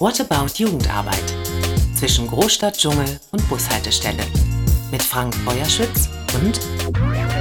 What 0.00 0.20
About 0.20 0.52
Jugendarbeit? 0.54 1.34
Zwischen 1.96 2.28
Großstadt, 2.28 2.78
Dschungel 2.78 3.18
und 3.32 3.48
Bushaltestelle. 3.48 4.22
Mit 4.92 5.02
Frank 5.02 5.34
Feuerschütz 5.34 6.08
und 6.40 6.60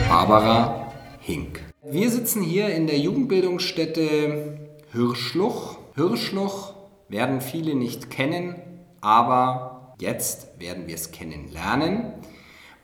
Barbara 0.10 0.92
Hink. 1.20 1.62
Wir 1.84 2.10
sitzen 2.10 2.42
hier 2.42 2.70
in 2.74 2.88
der 2.88 2.98
Jugendbildungsstätte 2.98 4.58
Hirschluch. 4.92 5.78
Hirschluch 5.94 6.74
werden 7.10 7.42
viele 7.42 7.76
nicht 7.76 8.10
kennen, 8.10 8.56
aber 9.02 9.94
jetzt 10.00 10.60
werden 10.60 10.88
wir 10.88 10.96
es 10.96 11.12
kennenlernen. 11.12 12.14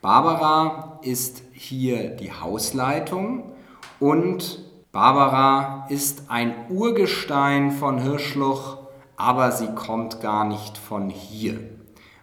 Barbara 0.02 1.00
ist 1.02 1.42
hier 1.52 2.10
die 2.10 2.32
Hausleitung 2.32 3.54
und 4.00 4.60
Barbara 4.92 5.88
ist 5.90 6.26
ein 6.30 6.54
Urgestein 6.70 7.72
von 7.72 8.00
Hirschluch, 8.00 8.83
aber 9.18 9.52
sie 9.52 9.74
kommt 9.74 10.22
gar 10.22 10.46
nicht 10.46 10.78
von 10.78 11.10
hier. 11.10 11.60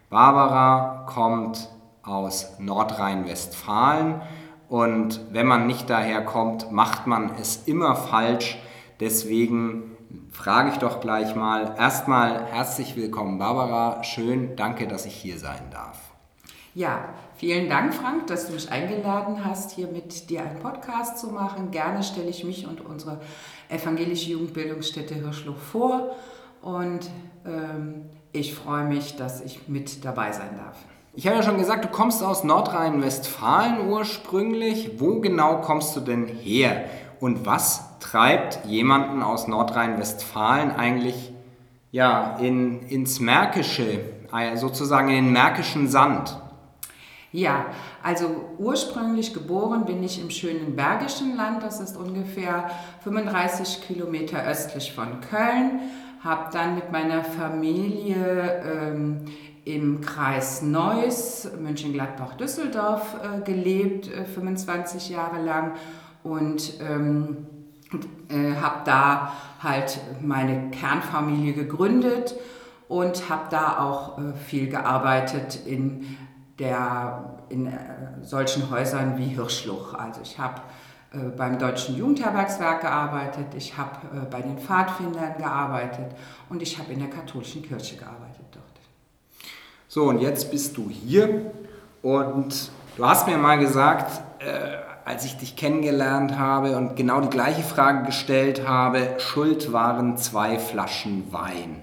Barbara 0.09 1.05
kommt 1.09 1.69
aus 2.03 2.59
Nordrhein-Westfalen 2.59 4.21
und 4.67 5.21
wenn 5.31 5.47
man 5.47 5.67
nicht 5.67 5.89
daher 5.89 6.23
kommt, 6.23 6.71
macht 6.71 7.07
man 7.07 7.31
es 7.39 7.67
immer 7.67 7.95
falsch. 7.95 8.57
Deswegen 8.99 9.97
frage 10.31 10.69
ich 10.69 10.77
doch 10.77 10.99
gleich 10.99 11.35
mal. 11.35 11.75
Erstmal 11.77 12.45
herzlich 12.45 12.95
willkommen, 12.95 13.37
Barbara. 13.37 14.03
Schön, 14.03 14.55
danke, 14.55 14.87
dass 14.87 15.05
ich 15.05 15.15
hier 15.15 15.37
sein 15.37 15.69
darf. 15.71 16.11
Ja, 16.73 17.09
vielen 17.35 17.69
Dank, 17.69 17.93
Frank, 17.93 18.27
dass 18.27 18.47
du 18.47 18.53
mich 18.53 18.71
eingeladen 18.71 19.43
hast, 19.43 19.71
hier 19.71 19.87
mit 19.87 20.29
dir 20.29 20.41
einen 20.41 20.59
Podcast 20.59 21.17
zu 21.17 21.27
machen. 21.27 21.71
Gerne 21.71 22.01
stelle 22.01 22.29
ich 22.29 22.45
mich 22.45 22.65
und 22.65 22.79
unsere 22.79 23.19
evangelische 23.67 24.31
Jugendbildungsstätte 24.31 25.15
Hirschloch 25.15 25.57
vor 25.57 26.15
und 26.61 27.09
ähm, 27.45 28.05
ich 28.31 28.55
freue 28.55 28.85
mich, 28.85 29.15
dass 29.15 29.41
ich 29.41 29.67
mit 29.67 30.05
dabei 30.05 30.31
sein 30.31 30.57
darf. 30.57 30.77
Ich 31.13 31.27
habe 31.27 31.37
ja 31.37 31.43
schon 31.43 31.57
gesagt, 31.57 31.83
du 31.83 31.89
kommst 31.89 32.23
aus 32.23 32.45
Nordrhein-Westfalen 32.45 33.89
ursprünglich. 33.89 34.99
Wo 34.99 35.19
genau 35.19 35.59
kommst 35.59 35.95
du 35.95 35.99
denn 35.99 36.25
her? 36.25 36.85
Und 37.19 37.45
was 37.45 37.99
treibt 37.99 38.65
jemanden 38.65 39.21
aus 39.21 39.47
Nordrhein-Westfalen 39.47 40.71
eigentlich 40.71 41.33
ja, 41.91 42.37
in, 42.37 42.83
ins 42.83 43.19
Märkische, 43.19 43.99
äh, 44.33 44.55
sozusagen 44.55 45.09
in 45.09 45.25
den 45.25 45.33
märkischen 45.33 45.89
Sand? 45.89 46.37
Ja, 47.33 47.65
also 48.03 48.27
ursprünglich 48.57 49.33
geboren 49.33 49.85
bin 49.85 50.03
ich 50.03 50.21
im 50.21 50.29
schönen 50.29 50.75
Bergischen 50.75 51.37
Land, 51.37 51.63
das 51.63 51.79
ist 51.79 51.95
ungefähr 51.95 52.69
35 53.03 53.81
Kilometer 53.87 54.43
östlich 54.43 54.91
von 54.93 55.21
Köln, 55.21 55.79
habe 56.23 56.49
dann 56.51 56.75
mit 56.75 56.91
meiner 56.91 57.23
Familie 57.23 58.61
ähm, 58.63 59.25
im 59.65 60.01
Kreis 60.01 60.61
Neuss, 60.61 61.49
Mönchengladbach, 61.59 62.35
Düsseldorf 62.35 63.15
äh, 63.21 63.41
gelebt, 63.41 64.11
äh, 64.11 64.25
25 64.25 65.09
Jahre 65.09 65.41
lang 65.41 65.73
und 66.23 66.73
ähm, 66.81 67.47
äh, 68.29 68.55
habe 68.61 68.81
da 68.85 69.33
halt 69.61 69.99
meine 70.21 70.69
Kernfamilie 70.71 71.53
gegründet 71.53 72.35
und 72.87 73.29
habe 73.29 73.47
da 73.49 73.79
auch 73.79 74.17
äh, 74.17 74.33
viel 74.33 74.69
gearbeitet 74.69 75.59
in 75.65 76.17
der, 76.59 77.39
in 77.49 77.67
äh, 77.67 77.71
solchen 78.21 78.69
Häusern 78.69 79.17
wie 79.17 79.25
Hirschluch. 79.25 79.93
Also 79.93 80.21
ich 80.21 80.39
habe 80.39 80.61
beim 81.35 81.59
Deutschen 81.59 81.97
Jugendherbergswerk 81.97 82.81
gearbeitet, 82.81 83.47
ich 83.55 83.77
habe 83.77 83.97
äh, 84.15 84.25
bei 84.29 84.41
den 84.41 84.57
Pfadfindern 84.57 85.37
gearbeitet 85.37 86.15
und 86.49 86.61
ich 86.61 86.77
habe 86.77 86.93
in 86.93 86.99
der 86.99 87.09
katholischen 87.09 87.61
Kirche 87.63 87.97
gearbeitet 87.97 88.45
dort. 88.51 88.63
So, 89.89 90.05
und 90.05 90.19
jetzt 90.19 90.51
bist 90.51 90.77
du 90.77 90.89
hier 90.89 91.51
und 92.01 92.71
du 92.95 93.05
hast 93.05 93.27
mir 93.27 93.37
mal 93.37 93.59
gesagt, 93.59 94.21
äh, 94.39 94.77
als 95.03 95.25
ich 95.25 95.37
dich 95.37 95.55
kennengelernt 95.57 96.37
habe 96.37 96.77
und 96.77 96.95
genau 96.95 97.19
die 97.19 97.29
gleiche 97.29 97.63
Frage 97.63 98.05
gestellt 98.05 98.67
habe, 98.67 99.15
schuld 99.17 99.73
waren 99.73 100.15
zwei 100.15 100.59
Flaschen 100.59 101.33
Wein. 101.33 101.81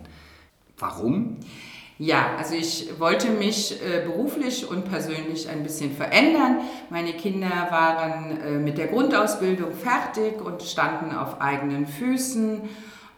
Warum? 0.79 1.37
Ja, 2.01 2.37
also 2.39 2.55
ich 2.55 3.01
wollte 3.01 3.29
mich 3.29 3.83
äh, 3.83 4.07
beruflich 4.07 4.71
und 4.71 4.89
persönlich 4.89 5.49
ein 5.49 5.65
bisschen 5.65 5.91
verändern. 5.91 6.59
Meine 6.91 7.13
Kinder 7.13 7.51
waren 7.71 8.41
äh, 8.41 8.51
mit 8.53 8.79
der 8.79 8.87
Grundausbildung 8.87 9.73
fertig 9.73 10.41
und 10.41 10.63
standen 10.63 11.13
auf 11.13 11.41
eigenen 11.41 11.89
Füßen. 11.89 12.61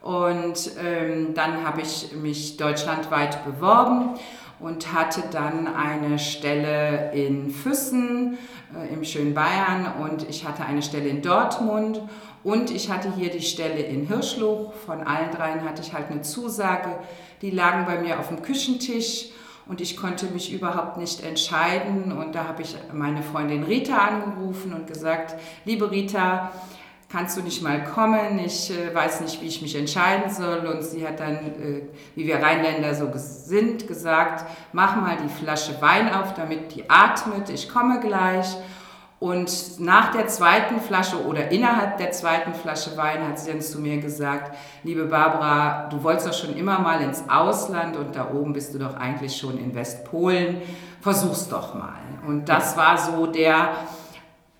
Und 0.01 0.71
ähm, 0.83 1.35
dann 1.35 1.63
habe 1.63 1.83
ich 1.83 2.13
mich 2.15 2.57
deutschlandweit 2.57 3.45
beworben 3.45 4.19
und 4.61 4.95
hatte 4.95 5.25
dann 5.31 5.67
eine 5.67 6.19
Stelle 6.19 7.13
in 7.13 7.51
Füssen 7.51 8.39
äh, 8.75 8.95
im 8.95 9.05
schönen 9.05 9.35
Bayern 9.35 9.93
und 10.03 10.27
ich 10.27 10.47
hatte 10.47 10.65
eine 10.65 10.81
Stelle 10.81 11.11
in 11.11 11.21
Dortmund 11.21 12.01
und 12.45 12.71
ich 12.71 12.91
hatte 12.91 13.15
hier 13.15 13.31
die 13.31 13.43
Stelle 13.43 13.81
in 13.81 14.07
Hirschluch. 14.07 14.73
Von 14.73 15.03
allen 15.03 15.31
dreien 15.31 15.65
hatte 15.65 15.83
ich 15.83 15.93
halt 15.93 16.11
eine 16.11 16.23
Zusage. 16.23 16.99
Die 17.43 17.51
lagen 17.51 17.87
bei 17.87 17.99
mir 18.01 18.19
auf 18.19 18.29
dem 18.29 18.43
Küchentisch 18.43 19.31
und 19.67 19.81
ich 19.81 19.97
konnte 19.97 20.27
mich 20.27 20.53
überhaupt 20.53 20.97
nicht 20.97 21.23
entscheiden. 21.23 22.13
Und 22.13 22.35
da 22.35 22.47
habe 22.47 22.63
ich 22.63 22.75
meine 22.93 23.23
Freundin 23.23 23.63
Rita 23.63 23.97
angerufen 23.97 24.75
und 24.75 24.87
gesagt, 24.87 25.37
liebe 25.65 25.91
Rita, 25.91 26.53
kannst 27.11 27.37
du 27.37 27.43
nicht 27.43 27.63
mal 27.63 27.85
kommen? 27.85 28.39
Ich 28.39 28.71
äh, 28.71 28.95
weiß 28.95 29.21
nicht, 29.21 29.41
wie 29.41 29.47
ich 29.47 29.63
mich 29.63 29.77
entscheiden 29.77 30.31
soll. 30.31 30.67
Und 30.67 30.83
sie 30.83 31.07
hat 31.07 31.21
dann, 31.21 31.37
äh, 31.37 31.83
wie 32.15 32.27
wir 32.27 32.43
Rheinländer 32.43 32.95
so 32.95 33.11
sind, 33.15 33.87
gesagt, 33.87 34.45
mach 34.73 34.97
mal 34.97 35.17
die 35.23 35.29
Flasche 35.29 35.81
Wein 35.81 36.13
auf, 36.13 36.35
damit 36.35 36.75
die 36.75 36.89
atmet. 36.89 37.49
Ich 37.51 37.69
komme 37.69 38.01
gleich. 38.01 38.57
Und 39.21 39.79
nach 39.81 40.13
der 40.13 40.29
zweiten 40.29 40.81
Flasche 40.81 41.23
oder 41.27 41.51
innerhalb 41.51 41.99
der 41.99 42.11
zweiten 42.11 42.55
Flasche 42.55 42.97
Wein 42.97 43.29
hat 43.29 43.39
sie 43.39 43.53
dann 43.53 43.61
zu 43.61 43.79
mir 43.79 43.99
gesagt, 43.99 44.57
liebe 44.83 45.05
Barbara, 45.05 45.89
du 45.91 46.03
wolltest 46.03 46.27
doch 46.27 46.33
schon 46.33 46.57
immer 46.57 46.79
mal 46.79 47.03
ins 47.03 47.25
Ausland 47.29 47.99
und 47.99 48.17
da 48.17 48.31
oben 48.33 48.55
bist 48.55 48.73
du 48.73 48.79
doch 48.79 48.97
eigentlich 48.97 49.37
schon 49.37 49.59
in 49.59 49.75
Westpolen. 49.75 50.63
Versuch's 51.03 51.51
doch 51.51 51.75
mal. 51.75 51.99
Und 52.27 52.49
das 52.49 52.79
war 52.79 52.97
so 52.97 53.27
der, 53.27 53.73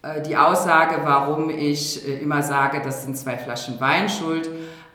äh, 0.03 0.21
die 0.21 0.37
Aussage, 0.37 1.01
warum 1.05 1.49
ich 1.49 2.07
äh, 2.07 2.19
immer 2.19 2.43
sage, 2.43 2.83
das 2.85 3.05
sind 3.05 3.17
zwei 3.17 3.39
Flaschen 3.39 3.81
Wein 3.81 4.11
schuld. 4.11 4.51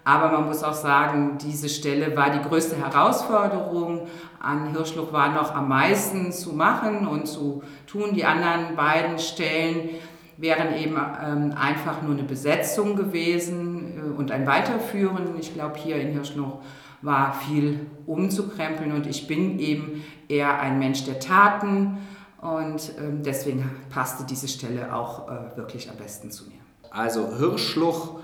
Aber 0.05 0.31
man 0.31 0.45
muss 0.45 0.63
auch 0.63 0.75
sagen, 0.75 1.39
diese 1.41 1.67
Stelle 1.67 2.15
war 2.15 2.29
die 2.29 2.47
größte 2.47 2.77
Herausforderung. 2.77 4.07
An 4.39 4.71
Hirschluch 4.71 5.11
war 5.11 5.33
noch 5.33 5.53
am 5.53 5.67
meisten 5.67 6.31
zu 6.31 6.53
machen 6.53 7.07
und 7.07 7.27
zu 7.27 7.63
tun. 7.87 8.13
Die 8.13 8.23
anderen 8.23 8.75
beiden 8.75 9.17
Stellen 9.17 9.89
wären 10.37 10.75
eben 10.75 10.95
ähm, 10.95 11.55
einfach 11.59 12.03
nur 12.03 12.13
eine 12.13 12.23
Besetzung 12.23 12.95
gewesen 12.95 13.97
äh, 13.97 14.17
und 14.17 14.31
ein 14.31 14.45
Weiterführen. 14.45 15.39
Ich 15.39 15.55
glaube, 15.55 15.77
hier 15.77 15.95
in 15.95 16.11
Hirschluch 16.11 16.59
war 17.01 17.33
viel 17.33 17.87
umzukrempeln 18.05 18.91
und 18.91 19.07
ich 19.07 19.25
bin 19.25 19.57
eben 19.57 20.03
eher 20.27 20.59
ein 20.59 20.77
Mensch 20.77 21.05
der 21.05 21.19
Taten 21.19 21.97
und 22.41 22.91
ähm, 22.99 23.23
deswegen 23.23 23.71
passte 23.89 24.23
diese 24.23 24.47
Stelle 24.47 24.93
auch 24.93 25.27
äh, 25.29 25.57
wirklich 25.57 25.89
am 25.89 25.97
besten 25.97 26.29
zu 26.29 26.45
mir. 26.45 26.59
Also 26.91 27.35
Hirschluch 27.37 28.19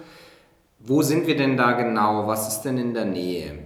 wo 0.84 1.02
sind 1.02 1.28
wir 1.28 1.36
denn 1.36 1.58
da 1.58 1.74
genau? 1.74 2.28
Was 2.28 2.48
ist 2.48 2.62
denn 2.64 2.78
in 2.78 2.94
der 2.94 3.06
Nähe? 3.06 3.60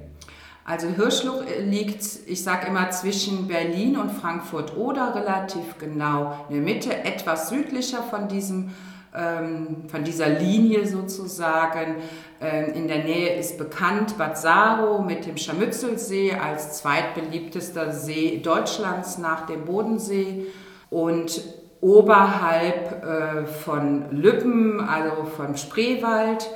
Also 0.65 0.87
Hirschluch 0.87 1.43
liegt, 1.61 2.03
ich 2.25 2.43
sage 2.43 2.67
immer, 2.67 2.89
zwischen 2.89 3.47
Berlin 3.47 3.97
und 3.97 4.11
Frankfurt 4.11 4.75
oder 4.75 5.13
relativ 5.15 5.77
genau 5.79 6.45
in 6.49 6.55
der 6.55 6.63
Mitte, 6.63 7.03
etwas 7.03 7.49
südlicher 7.49 8.01
von 8.01 8.27
diesem 8.27 8.71
ähm, 9.15 9.83
von 9.87 10.03
dieser 10.03 10.27
Linie 10.27 10.85
sozusagen. 10.87 11.97
Ähm, 12.41 12.73
in 12.73 12.87
der 12.87 13.03
Nähe 13.03 13.35
ist 13.35 13.57
bekannt 13.57 14.17
Bad 14.17 14.37
Saro 14.37 15.01
mit 15.01 15.25
dem 15.25 15.37
Scharmützelsee 15.37 16.33
als 16.33 16.79
zweitbeliebtester 16.79 17.91
See 17.91 18.41
Deutschlands 18.43 19.17
nach 19.17 19.45
dem 19.45 19.65
Bodensee 19.65 20.47
und 20.89 21.41
oberhalb 21.79 23.03
äh, 23.03 23.45
von 23.45 24.11
Lübben, 24.11 24.81
also 24.81 25.25
vom 25.25 25.55
Spreewald, 25.55 26.49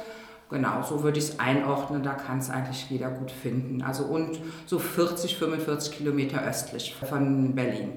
Genau, 0.49 0.81
so 0.81 1.03
würde 1.03 1.19
ich 1.19 1.25
es 1.25 1.39
einordnen, 1.39 2.01
da 2.01 2.13
kann 2.13 2.39
es 2.39 2.49
eigentlich 2.49 2.89
jeder 2.89 3.11
gut 3.11 3.29
finden. 3.29 3.83
Also 3.83 4.05
und 4.05 4.39
so 4.65 4.79
40, 4.79 5.37
45 5.37 5.91
Kilometer 5.91 6.41
östlich 6.43 6.95
von 6.95 7.53
Berlin. 7.53 7.91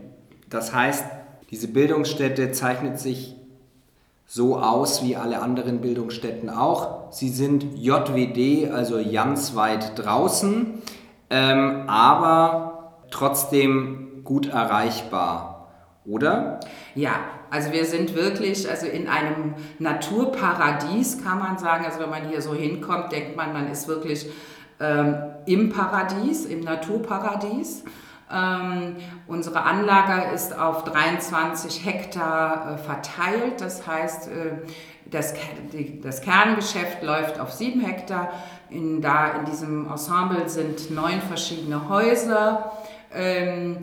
Das 0.50 0.75
heißt, 0.75 1.04
diese 1.50 1.69
Bildungsstätte 1.69 2.52
zeichnet 2.52 2.99
sich 2.99 3.37
so 4.26 4.58
aus 4.58 5.02
wie 5.02 5.16
alle 5.16 5.40
anderen 5.40 5.81
Bildungsstätten 5.81 6.50
auch. 6.50 7.10
Sie 7.10 7.31
sind 7.31 7.64
JWD, 7.76 8.70
also 8.70 8.99
ganz 9.10 9.54
weit 9.54 9.99
draußen, 9.99 10.75
ähm, 11.31 11.88
aber 11.88 13.02
trotzdem 13.10 14.22
gut 14.25 14.49
erreichbar, 14.49 15.69
oder? 16.04 16.60
Ja, 16.94 17.20
also 17.52 17.70
wir 17.70 17.84
sind 17.84 18.14
wirklich 18.14 18.66
also 18.66 18.87
in 18.87 19.08
einem 19.08 19.54
Naturparadies, 19.78 21.22
kann 21.22 21.38
man 21.38 21.58
sagen. 21.58 21.84
Also 21.84 22.00
wenn 22.00 22.08
man 22.08 22.26
hier 22.26 22.40
so 22.40 22.54
hinkommt, 22.54 23.12
denkt 23.12 23.37
man, 23.37 23.52
man 23.52 23.70
ist 23.70 23.88
wirklich 23.88 24.26
ähm, 24.81 25.16
im 25.44 25.69
Paradies, 25.69 26.46
im 26.46 26.60
Naturparadies. 26.60 27.84
Ähm, 28.32 28.96
unsere 29.26 29.64
Anlage 29.64 30.32
ist 30.34 30.58
auf 30.58 30.84
23 30.84 31.84
Hektar 31.84 32.72
äh, 32.72 32.78
verteilt, 32.78 33.60
das 33.60 33.87
heißt, 33.87 34.28
äh, 34.28 34.31
das, 35.10 35.34
die, 35.75 36.00
das, 36.00 36.22
Kerngeschäft 36.22 37.02
läuft 37.02 37.38
auf 37.38 37.52
7 37.52 37.82
Hektar. 37.82 38.32
In, 38.70 39.02
da 39.02 39.32
in 39.32 39.44
diesem 39.44 39.90
Ensemble 39.90 40.49
sind 40.49 40.90
neun 40.90 41.20
verschiedene 41.20 41.90
Häuser. 41.90 42.72
Ähm, 43.12 43.76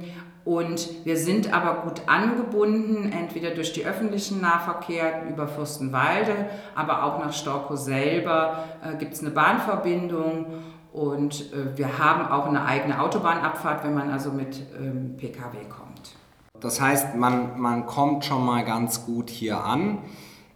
und 0.49 1.05
wir 1.05 1.15
sind 1.15 1.53
aber 1.53 1.83
gut 1.83 2.01
angebunden, 2.07 3.11
entweder 3.11 3.51
durch 3.51 3.71
die 3.71 3.85
öffentlichen 3.85 4.41
Nahverkehr 4.41 5.29
über 5.29 5.47
Fürstenwalde, 5.47 6.33
aber 6.73 7.03
auch 7.03 7.19
nach 7.19 7.31
Storkow 7.31 7.77
selber 7.77 8.63
äh, 8.83 8.97
gibt 8.97 9.13
es 9.13 9.21
eine 9.21 9.29
Bahnverbindung. 9.29 10.47
Und 10.91 11.53
äh, 11.53 11.77
wir 11.77 11.99
haben 11.99 12.31
auch 12.31 12.47
eine 12.47 12.65
eigene 12.65 12.99
Autobahnabfahrt, 12.99 13.83
wenn 13.83 13.93
man 13.93 14.09
also 14.09 14.31
mit 14.31 14.59
ähm, 14.75 15.17
Pkw 15.17 15.65
kommt. 15.69 16.15
Das 16.59 16.81
heißt, 16.81 17.15
man, 17.15 17.59
man 17.59 17.85
kommt 17.85 18.25
schon 18.25 18.43
mal 18.43 18.65
ganz 18.65 19.05
gut 19.05 19.29
hier 19.29 19.63
an. 19.63 19.99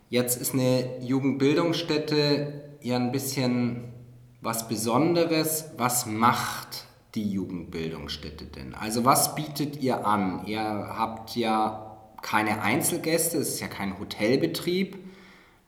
Jetzt 0.10 0.42
ist 0.42 0.56
eine 0.56 1.02
Jugendbildungsstätte 1.02 2.64
ja 2.82 2.96
ein 2.96 3.12
bisschen 3.12 3.94
was 4.42 4.68
Besonderes. 4.68 5.70
Was 5.78 6.08
macht 6.08 6.83
die 7.16 7.32
Jugendbildungsstätte 7.32 8.46
denn? 8.46 8.74
Also 8.76 9.06
was 9.06 9.36
bietet 9.36 9.82
ihr 9.82 10.06
an? 10.06 10.46
Ihr 10.46 10.62
habt 10.62 11.36
ja 11.36 11.98
keine 12.22 12.62
Einzelgäste, 12.62 13.38
es 13.38 13.50
ist 13.50 13.60
ja 13.60 13.68
kein 13.68 14.00
Hotelbetrieb. 14.00 14.98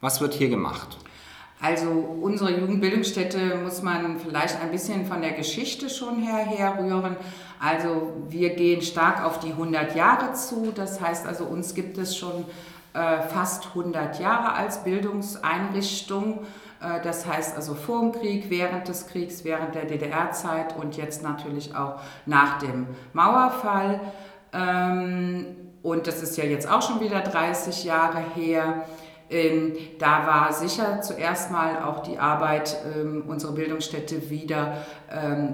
Was 0.01 0.21
wird 0.21 0.33
hier 0.33 0.49
gemacht? 0.49 0.97
Also 1.61 1.89
unsere 1.89 2.59
Jugendbildungsstätte 2.59 3.59
muss 3.63 3.81
man 3.81 4.19
vielleicht 4.19 4.59
ein 4.59 4.71
bisschen 4.71 5.05
von 5.05 5.21
der 5.21 5.31
Geschichte 5.31 5.89
schon 5.89 6.21
her 6.21 6.45
herrühren. 6.45 7.15
Also 7.59 8.13
wir 8.29 8.55
gehen 8.55 8.81
stark 8.81 9.23
auf 9.23 9.39
die 9.39 9.51
100 9.51 9.95
Jahre 9.95 10.33
zu. 10.33 10.71
Das 10.75 10.99
heißt 10.99 11.25
also, 11.25 11.45
uns 11.45 11.73
gibt 11.73 11.97
es 11.97 12.17
schon 12.17 12.45
äh, 12.93 13.21
fast 13.21 13.67
100 13.67 14.19
Jahre 14.19 14.53
als 14.53 14.83
Bildungseinrichtung. 14.83 16.45
Äh, 16.85 17.01
das 17.03 17.25
heißt 17.25 17.55
also 17.55 17.73
vor 17.73 18.01
dem 18.01 18.11
Krieg, 18.11 18.49
während 18.49 18.87
des 18.87 19.07
Kriegs, 19.07 19.43
während 19.43 19.75
der 19.75 19.85
DDR-Zeit 19.85 20.75
und 20.77 20.97
jetzt 20.97 21.23
natürlich 21.23 21.75
auch 21.75 21.99
nach 22.25 22.59
dem 22.59 22.87
Mauerfall. 23.13 23.99
Ähm, 24.53 25.45
und 25.81 26.07
das 26.07 26.23
ist 26.23 26.37
ja 26.37 26.45
jetzt 26.45 26.69
auch 26.69 26.81
schon 26.81 26.99
wieder 26.99 27.21
30 27.21 27.83
Jahre 27.83 28.19
her. 28.35 28.85
Ähm, 29.29 29.75
da 29.97 30.27
war 30.27 30.53
sicher 30.53 31.01
zuerst 31.01 31.51
mal 31.51 31.83
auch 31.83 32.03
die 32.03 32.19
Arbeit, 32.19 32.77
ähm, 32.95 33.23
unsere 33.27 33.53
Bildungsstätte 33.53 34.29
wieder 34.29 34.77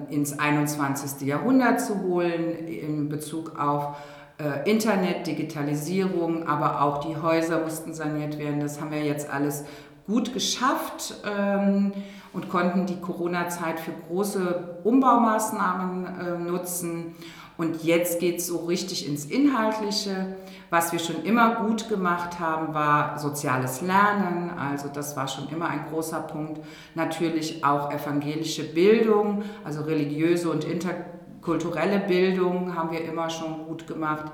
ins 0.10 0.40
21. 0.40 1.28
Jahrhundert 1.28 1.82
zu 1.82 2.02
holen 2.02 2.68
in 2.68 3.10
Bezug 3.10 3.60
auf 3.60 3.96
äh, 4.42 4.70
Internet, 4.70 5.28
Digitalisierung, 5.28 6.48
aber 6.48 6.82
auch 6.82 7.00
die 7.06 7.16
Häuser 7.16 7.60
mussten 7.60 7.94
saniert 7.94 8.40
werden. 8.40 8.60
Das 8.60 8.82
haben 8.82 8.92
wir 8.92 9.04
jetzt 9.04 9.30
alles 9.30 9.66
gut 10.12 10.34
geschafft 10.34 11.16
ähm, 11.26 11.94
und 12.34 12.50
konnten 12.50 12.86
die 12.86 13.00
Corona-Zeit 13.00 13.80
für 13.80 13.92
große 14.08 14.80
Umbaumaßnahmen 14.84 16.06
äh, 16.06 16.38
nutzen. 16.38 17.16
Und 17.58 17.84
jetzt 17.84 18.20
geht 18.20 18.40
es 18.40 18.48
so 18.48 18.66
richtig 18.66 19.08
ins 19.08 19.26
Inhaltliche. 19.26 20.36
Was 20.70 20.92
wir 20.92 21.00
schon 21.00 21.24
immer 21.24 21.56
gut 21.56 21.90
gemacht 21.90 22.40
haben, 22.40 22.74
war 22.74 23.20
soziales 23.20 23.82
Lernen. 23.82 24.50
Also 24.58 24.90
das 24.92 25.16
war 25.16 25.28
schon 25.28 25.48
immer 25.50 25.70
ein 25.70 25.86
großer 25.90 26.22
Punkt. 26.22 26.62
Natürlich 26.96 27.64
auch 27.64 27.92
evangelische 27.92 28.64
Bildung, 28.64 29.44
also 29.64 29.82
religiöse 29.82 30.50
und 30.50 30.64
interkulturelle 30.64 32.00
Bildung 32.00 32.76
haben 32.76 32.92
wir 32.92 33.04
immer 33.04 33.30
schon 33.30 33.66
gut 33.66 33.86
gemacht 33.86 34.32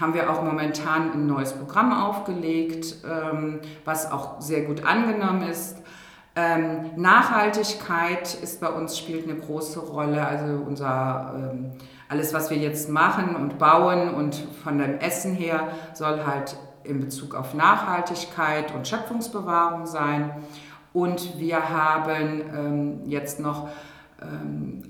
haben 0.00 0.14
wir 0.14 0.30
auch 0.30 0.42
momentan 0.42 1.12
ein 1.12 1.26
neues 1.26 1.52
Programm 1.52 1.92
aufgelegt, 1.92 2.96
ähm, 3.04 3.60
was 3.84 4.10
auch 4.10 4.40
sehr 4.40 4.62
gut 4.62 4.84
angenommen 4.84 5.42
ist. 5.42 5.78
Ähm, 6.36 6.90
Nachhaltigkeit 6.96 8.34
ist 8.34 8.60
bei 8.60 8.68
uns 8.68 8.98
spielt 8.98 9.28
eine 9.28 9.38
große 9.38 9.78
Rolle. 9.78 10.26
Also 10.26 10.64
unser 10.66 11.34
ähm, 11.36 11.72
alles, 12.08 12.34
was 12.34 12.50
wir 12.50 12.56
jetzt 12.56 12.90
machen 12.90 13.36
und 13.36 13.58
bauen 13.58 14.12
und 14.14 14.34
von 14.62 14.78
dem 14.78 14.98
Essen 14.98 15.34
her 15.34 15.68
soll 15.94 16.26
halt 16.26 16.56
in 16.82 17.00
Bezug 17.00 17.34
auf 17.34 17.54
Nachhaltigkeit 17.54 18.74
und 18.74 18.86
Schöpfungsbewahrung 18.86 19.86
sein. 19.86 20.30
Und 20.92 21.38
wir 21.38 21.70
haben 21.70 23.02
jetzt 23.06 23.40
noch 23.40 23.68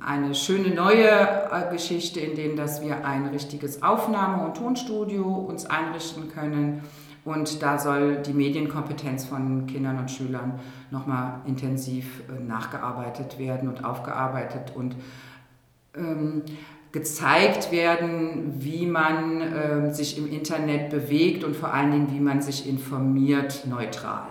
eine 0.01 0.35
schöne 0.35 0.75
neue 0.75 1.09
äh, 1.09 1.73
Geschichte, 1.73 2.21
in 2.21 2.37
dem 2.37 2.57
dass 2.57 2.83
wir 2.83 3.05
ein 3.05 3.27
richtiges 3.27 3.83
Aufnahme- 3.83 4.45
und 4.45 4.57
Tonstudio 4.57 5.25
uns 5.25 5.67
einrichten 5.67 6.29
können. 6.29 6.83
Und 7.25 7.63
da 7.63 7.79
soll 7.79 8.17
die 8.17 8.35
Medienkompetenz 8.35 9.25
von 9.25 9.67
Kindern 9.67 9.99
und 9.99 10.11
Schülern 10.11 10.61
nochmal 10.91 11.41
intensiv 11.47 12.23
äh, 12.29 12.43
nachgearbeitet 12.43 13.39
werden 13.39 13.69
und 13.69 13.85
aufgearbeitet 13.85 14.73
und 14.75 14.95
ähm, 15.97 16.43
gezeigt 16.93 17.73
werden, 17.73 18.55
wie 18.59 18.87
man 18.87 19.41
äh, 19.41 19.93
sich 19.93 20.19
im 20.19 20.31
Internet 20.31 20.91
bewegt 20.91 21.43
und 21.45 21.57
vor 21.57 21.73
allen 21.73 21.91
Dingen, 21.91 22.13
wie 22.13 22.21
man 22.21 22.41
sich 22.41 22.69
informiert, 22.69 23.67
neutral. 23.67 24.29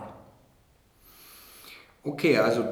Okay, 2.03 2.37
also 2.37 2.63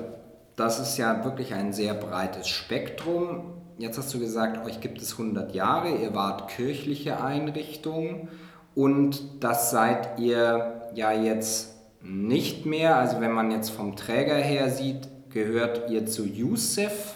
das 0.55 0.79
ist 0.79 0.97
ja 0.97 1.23
wirklich 1.23 1.53
ein 1.53 1.73
sehr 1.73 1.93
breites 1.93 2.47
Spektrum. 2.47 3.53
Jetzt 3.77 3.97
hast 3.97 4.13
du 4.13 4.19
gesagt, 4.19 4.65
euch 4.65 4.79
gibt 4.79 5.01
es 5.01 5.13
100 5.13 5.55
Jahre, 5.55 5.89
ihr 5.89 6.13
wart 6.13 6.49
kirchliche 6.49 7.23
Einrichtung 7.23 8.27
und 8.75 9.43
das 9.43 9.71
seid 9.71 10.19
ihr 10.19 10.91
ja 10.93 11.11
jetzt 11.11 11.75
nicht 12.01 12.65
mehr. 12.65 12.97
Also 12.97 13.21
wenn 13.21 13.31
man 13.31 13.51
jetzt 13.51 13.69
vom 13.69 13.95
Träger 13.95 14.35
her 14.35 14.69
sieht, 14.69 15.07
gehört 15.29 15.89
ihr 15.89 16.05
zu 16.05 16.25
Youssef. 16.25 17.15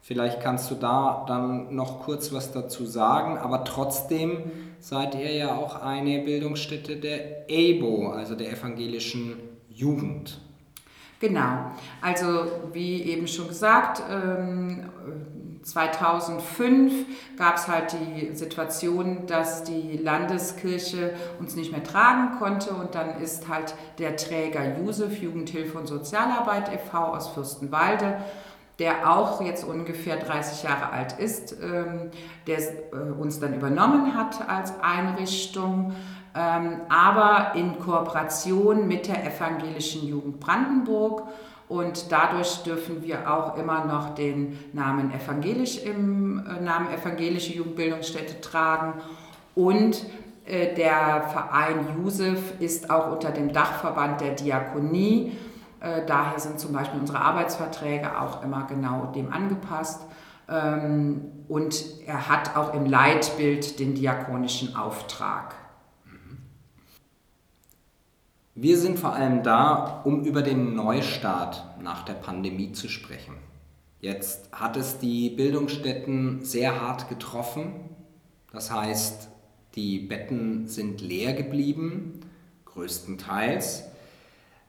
Vielleicht 0.00 0.40
kannst 0.40 0.70
du 0.70 0.74
da 0.74 1.24
dann 1.28 1.74
noch 1.74 2.02
kurz 2.02 2.32
was 2.32 2.50
dazu 2.52 2.84
sagen, 2.84 3.38
aber 3.38 3.64
trotzdem 3.64 4.50
seid 4.80 5.14
ihr 5.14 5.32
ja 5.32 5.54
auch 5.54 5.80
eine 5.80 6.22
Bildungsstätte 6.22 6.96
der 6.96 7.48
EBO, 7.48 8.08
also 8.08 8.34
der 8.34 8.50
evangelischen 8.50 9.36
Jugend. 9.68 10.40
Genau, 11.22 11.70
also 12.00 12.46
wie 12.72 13.00
eben 13.04 13.28
schon 13.28 13.46
gesagt, 13.46 14.02
2005 15.62 16.92
gab 17.38 17.58
es 17.58 17.68
halt 17.68 17.92
die 17.92 18.34
Situation, 18.34 19.28
dass 19.28 19.62
die 19.62 19.98
Landeskirche 19.98 21.14
uns 21.38 21.54
nicht 21.54 21.70
mehr 21.70 21.84
tragen 21.84 22.40
konnte 22.40 22.70
und 22.70 22.96
dann 22.96 23.20
ist 23.22 23.46
halt 23.46 23.76
der 24.00 24.16
Träger 24.16 24.76
Josef 24.80 25.22
Jugendhilfe 25.22 25.78
und 25.78 25.86
Sozialarbeit 25.86 26.74
e.V. 26.74 26.98
aus 26.98 27.28
Fürstenwalde 27.28 28.16
der 28.78 29.08
auch 29.08 29.40
jetzt 29.42 29.64
ungefähr 29.64 30.16
30 30.16 30.62
Jahre 30.64 30.90
alt 30.90 31.12
ist, 31.18 31.54
ähm, 31.62 32.10
der 32.46 32.58
äh, 32.58 33.12
uns 33.16 33.38
dann 33.38 33.54
übernommen 33.54 34.16
hat 34.16 34.48
als 34.48 34.72
Einrichtung 34.80 35.94
aber 36.34 37.52
in 37.54 37.78
Kooperation 37.78 38.88
mit 38.88 39.06
der 39.06 39.24
Evangelischen 39.26 40.06
Jugend 40.06 40.40
Brandenburg. 40.40 41.24
Und 41.72 42.12
dadurch 42.12 42.62
dürfen 42.64 43.02
wir 43.02 43.32
auch 43.32 43.56
immer 43.56 43.86
noch 43.86 44.14
den 44.14 44.58
Namen 44.74 45.10
evangelisch 45.10 45.78
im 45.78 46.44
äh, 46.46 46.60
Namen 46.60 46.92
Evangelische 46.92 47.54
Jugendbildungsstätte 47.54 48.42
tragen. 48.42 49.00
Und 49.54 50.04
äh, 50.44 50.74
der 50.74 51.22
Verein 51.32 51.86
Jusef 51.96 52.60
ist 52.60 52.90
auch 52.90 53.10
unter 53.10 53.30
dem 53.30 53.54
Dachverband 53.54 54.20
der 54.20 54.32
Diakonie. 54.32 55.32
Äh, 55.80 56.04
daher 56.04 56.38
sind 56.38 56.60
zum 56.60 56.74
Beispiel 56.74 57.00
unsere 57.00 57.20
Arbeitsverträge 57.20 58.20
auch 58.20 58.42
immer 58.42 58.66
genau 58.68 59.06
dem 59.06 59.32
angepasst. 59.32 60.02
Ähm, 60.50 61.22
und 61.48 61.84
er 62.06 62.28
hat 62.28 62.54
auch 62.54 62.74
im 62.74 62.84
Leitbild 62.84 63.78
den 63.78 63.94
diakonischen 63.94 64.76
Auftrag. 64.76 65.54
Wir 68.54 68.76
sind 68.76 68.98
vor 68.98 69.14
allem 69.14 69.42
da, 69.42 70.02
um 70.04 70.24
über 70.24 70.42
den 70.42 70.76
Neustart 70.76 71.64
nach 71.80 72.04
der 72.04 72.12
Pandemie 72.12 72.72
zu 72.72 72.88
sprechen. 72.88 73.36
Jetzt 73.98 74.52
hat 74.52 74.76
es 74.76 74.98
die 74.98 75.30
Bildungsstätten 75.30 76.44
sehr 76.44 76.78
hart 76.78 77.08
getroffen. 77.08 77.72
Das 78.52 78.70
heißt, 78.70 79.30
die 79.74 80.00
Betten 80.00 80.68
sind 80.68 81.00
leer 81.00 81.32
geblieben, 81.32 82.20
größtenteils. 82.66 83.84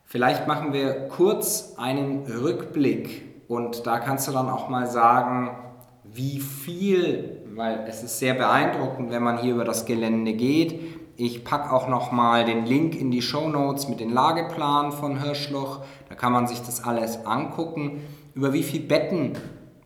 Vielleicht 0.05 0.47
machen 0.47 0.71
wir 0.71 1.09
kurz 1.09 1.73
einen 1.75 2.23
Rückblick 2.25 3.23
und 3.49 3.85
da 3.85 3.99
kannst 3.99 4.29
du 4.29 4.31
dann 4.31 4.49
auch 4.49 4.69
mal 4.69 4.87
sagen, 4.87 5.57
wie 6.05 6.39
viel, 6.39 7.41
weil 7.53 7.85
es 7.89 8.01
ist 8.01 8.19
sehr 8.19 8.35
beeindruckend, 8.35 9.11
wenn 9.11 9.23
man 9.23 9.39
hier 9.39 9.55
über 9.55 9.65
das 9.65 9.85
Gelände 9.85 10.31
geht, 10.31 10.79
ich 11.15 11.43
packe 11.43 11.71
auch 11.71 11.87
nochmal 11.87 12.45
den 12.45 12.65
Link 12.65 12.95
in 12.95 13.11
die 13.11 13.21
Show 13.21 13.47
Notes 13.47 13.87
mit 13.87 13.99
den 13.99 14.11
Lageplan 14.11 14.91
von 14.91 15.21
Hirschloch. 15.21 15.81
Da 16.09 16.15
kann 16.15 16.33
man 16.33 16.47
sich 16.47 16.61
das 16.61 16.83
alles 16.83 17.25
angucken. 17.25 18.01
Über 18.33 18.53
wie 18.53 18.63
viele 18.63 18.85
Betten 18.85 19.37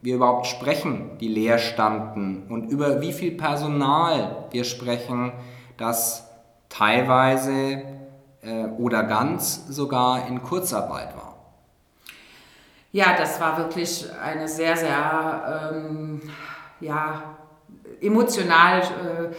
wir 0.02 0.16
überhaupt 0.16 0.48
sprechen, 0.48 1.18
die 1.20 1.28
leer 1.28 1.58
standen 1.58 2.46
und 2.50 2.70
über 2.70 3.02
wie 3.02 3.12
viel 3.12 3.32
Personal 3.32 4.46
wir 4.52 4.64
sprechen, 4.64 5.34
das 5.76 6.30
teilweise 6.70 7.82
äh, 8.42 8.66
oder 8.78 9.04
ganz 9.04 9.68
sogar 9.68 10.28
in 10.28 10.42
Kurzarbeit 10.44 11.16
war. 11.16 11.36
Ja, 12.92 13.18
das 13.18 13.40
war 13.42 13.58
wirklich 13.58 14.06
eine 14.24 14.48
sehr, 14.48 14.78
sehr 14.78 15.72
ähm, 15.74 16.22
ja, 16.80 17.36
emotional 18.02 18.80
äh, 18.80 19.36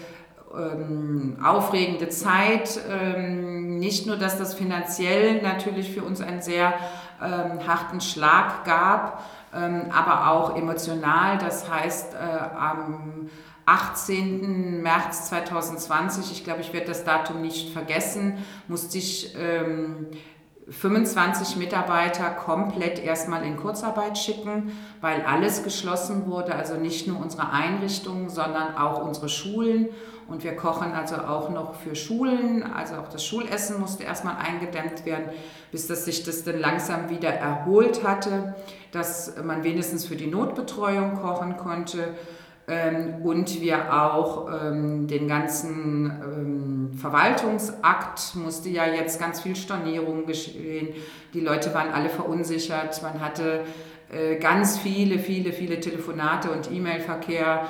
ähm, 0.57 1.39
aufregende 1.43 2.09
Zeit. 2.09 2.81
Ähm, 2.91 3.79
nicht 3.79 4.07
nur, 4.07 4.17
dass 4.17 4.39
das 4.39 4.55
finanziell 4.55 5.43
natürlich 5.43 5.91
für 5.91 6.03
uns 6.03 6.21
einen 6.21 6.43
sehr 6.43 6.75
ähm, 7.23 7.67
harten 7.67 8.01
Schlag 8.01 8.65
gab, 8.65 9.25
ähm, 9.55 9.91
aber 9.93 10.31
auch 10.31 10.57
emotional. 10.57 11.39
Das 11.39 11.71
heißt, 11.71 12.15
äh, 12.15 12.19
am 12.59 13.29
18. 13.67 14.83
März 14.83 15.29
2020, 15.29 16.33
ich 16.33 16.45
glaube, 16.45 16.63
ich 16.63 16.73
werde 16.73 16.87
das 16.87 17.05
Datum 17.05 17.43
nicht 17.43 17.71
vergessen, 17.75 18.39
musste 18.67 18.97
ich 18.97 19.37
25 20.71 21.53
ähm, 21.53 21.59
Mitarbeiter 21.59 22.31
komplett 22.31 22.99
erstmal 22.99 23.45
in 23.45 23.59
Kurzarbeit 23.59 24.17
schicken, 24.17 24.73
weil 25.03 25.21
alles 25.21 25.65
geschlossen 25.65 26.27
wurde, 26.27 26.55
also 26.55 26.77
nicht 26.77 27.07
nur 27.07 27.21
unsere 27.21 27.51
Einrichtungen, 27.51 28.31
sondern 28.31 28.75
auch 28.79 29.03
unsere 29.03 29.29
Schulen. 29.29 29.91
Und 30.29 30.45
wir 30.45 30.55
kochen 30.57 30.93
also 30.93 31.17
auch 31.17 31.49
noch 31.49 31.75
für 31.75 31.97
Schulen, 31.97 32.63
also 32.63 32.97
auch 32.97 33.09
das 33.09 33.25
Schulessen 33.25 33.81
musste 33.81 34.05
erstmal 34.05 34.37
eingedämmt 34.37 35.07
werden, 35.07 35.31
bis 35.73 35.87
das 35.87 36.05
sich 36.05 36.23
das 36.23 36.45
dann 36.45 36.59
langsam 36.59 37.09
wieder 37.09 37.31
erholt 37.31 38.07
hatte, 38.07 38.55
dass 38.93 39.35
man 39.43 39.65
wenigstens 39.65 40.05
für 40.05 40.17
die 40.17 40.27
Notbetreuung 40.27 41.15
kochen 41.15 41.57
konnte. 41.57 42.15
Ähm, 42.69 43.23
und 43.25 43.63
wir 43.63 43.95
auch 43.95 44.49
ähm, 44.53 45.07
den 45.07 45.27
ganzen 45.27 46.11
ähm, 46.23 46.91
Verwaltungsakt 46.99 48.35
musste 48.35 48.69
ja 48.69 48.87
jetzt 48.87 49.19
ganz 49.19 49.41
viel 49.41 49.57
Stornierung 49.57 50.27
geschehen. 50.27 50.89
Die 51.33 51.41
Leute 51.41 51.73
waren 51.73 51.91
alle 51.91 52.11
verunsichert. 52.11 53.03
Man 53.03 53.23
hatte 53.23 53.65
äh, 54.13 54.37
ganz 54.37 54.77
viele, 54.79 55.19
viele, 55.19 55.55
viele 55.55 55.81
Telefonate 55.81 56.51
und 56.51 56.71
E-Mail-Verkehr, 56.71 57.67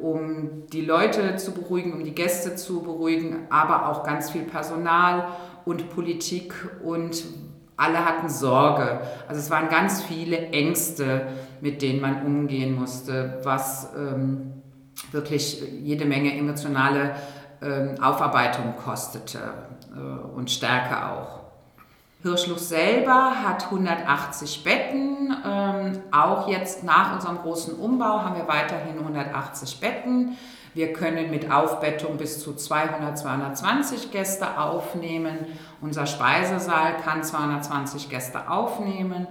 um 0.00 0.66
die 0.72 0.80
Leute 0.80 1.36
zu 1.36 1.52
beruhigen, 1.52 1.92
um 1.92 2.02
die 2.02 2.14
Gäste 2.14 2.56
zu 2.56 2.82
beruhigen, 2.82 3.46
aber 3.50 3.88
auch 3.88 4.02
ganz 4.02 4.30
viel 4.30 4.42
Personal 4.42 5.28
und 5.64 5.90
Politik 5.90 6.52
und 6.82 7.24
alle 7.76 8.04
hatten 8.04 8.28
Sorge. 8.28 9.00
Also 9.26 9.40
es 9.40 9.50
waren 9.50 9.68
ganz 9.68 10.02
viele 10.02 10.48
Ängste, 10.48 11.28
mit 11.60 11.80
denen 11.80 12.00
man 12.00 12.26
umgehen 12.26 12.74
musste, 12.74 13.40
was 13.42 13.90
ähm, 13.96 14.62
wirklich 15.12 15.62
jede 15.80 16.04
Menge 16.04 16.36
emotionale 16.36 17.14
ähm, 17.62 17.94
Aufarbeitung 18.02 18.74
kostete 18.76 19.38
äh, 19.94 20.36
und 20.36 20.50
Stärke 20.50 21.06
auch. 21.10 21.39
Hirschluch 22.22 22.58
selber 22.58 23.32
hat 23.44 23.64
180 23.64 24.62
Betten. 24.62 25.34
Ähm, 25.46 26.02
auch 26.12 26.48
jetzt 26.48 26.84
nach 26.84 27.14
unserem 27.14 27.38
großen 27.38 27.78
Umbau 27.78 28.22
haben 28.22 28.36
wir 28.36 28.46
weiterhin 28.46 28.98
180 28.98 29.80
Betten. 29.80 30.36
Wir 30.74 30.92
können 30.92 31.30
mit 31.30 31.50
Aufbettung 31.50 32.18
bis 32.18 32.40
zu 32.40 32.54
200, 32.54 33.18
220 33.18 34.10
Gäste 34.12 34.58
aufnehmen. 34.58 35.38
Unser 35.80 36.06
Speisesaal 36.06 36.98
kann 36.98 37.24
220 37.24 38.10
Gäste 38.10 38.50
aufnehmen, 38.50 39.26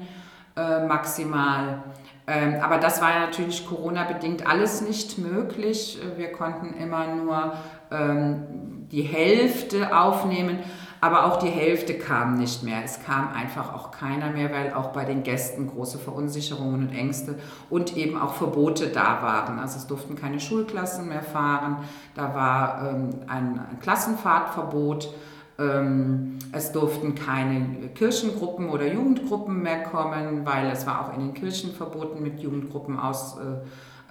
äh, 0.57 0.85
maximal. 0.85 1.83
Ähm, 2.25 2.59
aber 2.61 2.77
das 2.77 3.01
war 3.01 3.19
natürlich 3.19 3.67
Corona-bedingt 3.67 4.45
alles 4.45 4.81
nicht 4.81 5.17
möglich. 5.17 5.99
Wir 6.17 6.31
konnten 6.31 6.73
immer 6.73 7.07
nur 7.07 7.53
ähm, 7.91 8.87
die 8.91 9.03
Hälfte 9.03 9.95
aufnehmen. 9.97 10.59
Aber 11.01 11.25
auch 11.25 11.39
die 11.39 11.49
Hälfte 11.49 11.97
kam 11.97 12.35
nicht 12.35 12.63
mehr. 12.63 12.83
Es 12.83 13.01
kam 13.03 13.31
einfach 13.33 13.73
auch 13.73 13.91
keiner 13.91 14.31
mehr, 14.31 14.51
weil 14.51 14.73
auch 14.73 14.87
bei 14.87 15.05
den 15.05 15.23
Gästen 15.23 15.67
große 15.67 15.97
Verunsicherungen 15.97 16.89
und 16.89 16.93
Ängste 16.93 17.35
und 17.69 17.95
eben 17.95 18.19
auch 18.19 18.33
Verbote 18.33 18.87
da 18.87 19.21
waren. 19.21 19.59
Also 19.59 19.77
es 19.77 19.87
durften 19.87 20.15
keine 20.15 20.41
Schulklassen 20.41 21.07
mehr 21.07 21.21
fahren. 21.23 21.77
Da 22.15 22.35
war 22.35 22.89
ähm, 22.89 23.09
ein, 23.27 23.59
ein, 23.59 23.79
Klassenfahrtverbot. 23.79 25.13
Ähm, 25.57 26.37
es 26.51 26.73
durften 26.73 27.15
keine 27.15 27.89
Kirchengruppen 27.95 28.69
oder 28.69 28.91
Jugendgruppen 28.91 29.61
mehr 29.61 29.83
kommen, 29.83 30.45
weil 30.45 30.67
es 30.67 30.85
war 30.85 31.05
auch 31.05 31.13
in 31.13 31.27
den 31.27 31.33
Kirchen 31.33 31.71
verboten, 31.71 32.21
mit 32.21 32.41
Jugendgruppen 32.41 32.99
aus. 32.99 33.37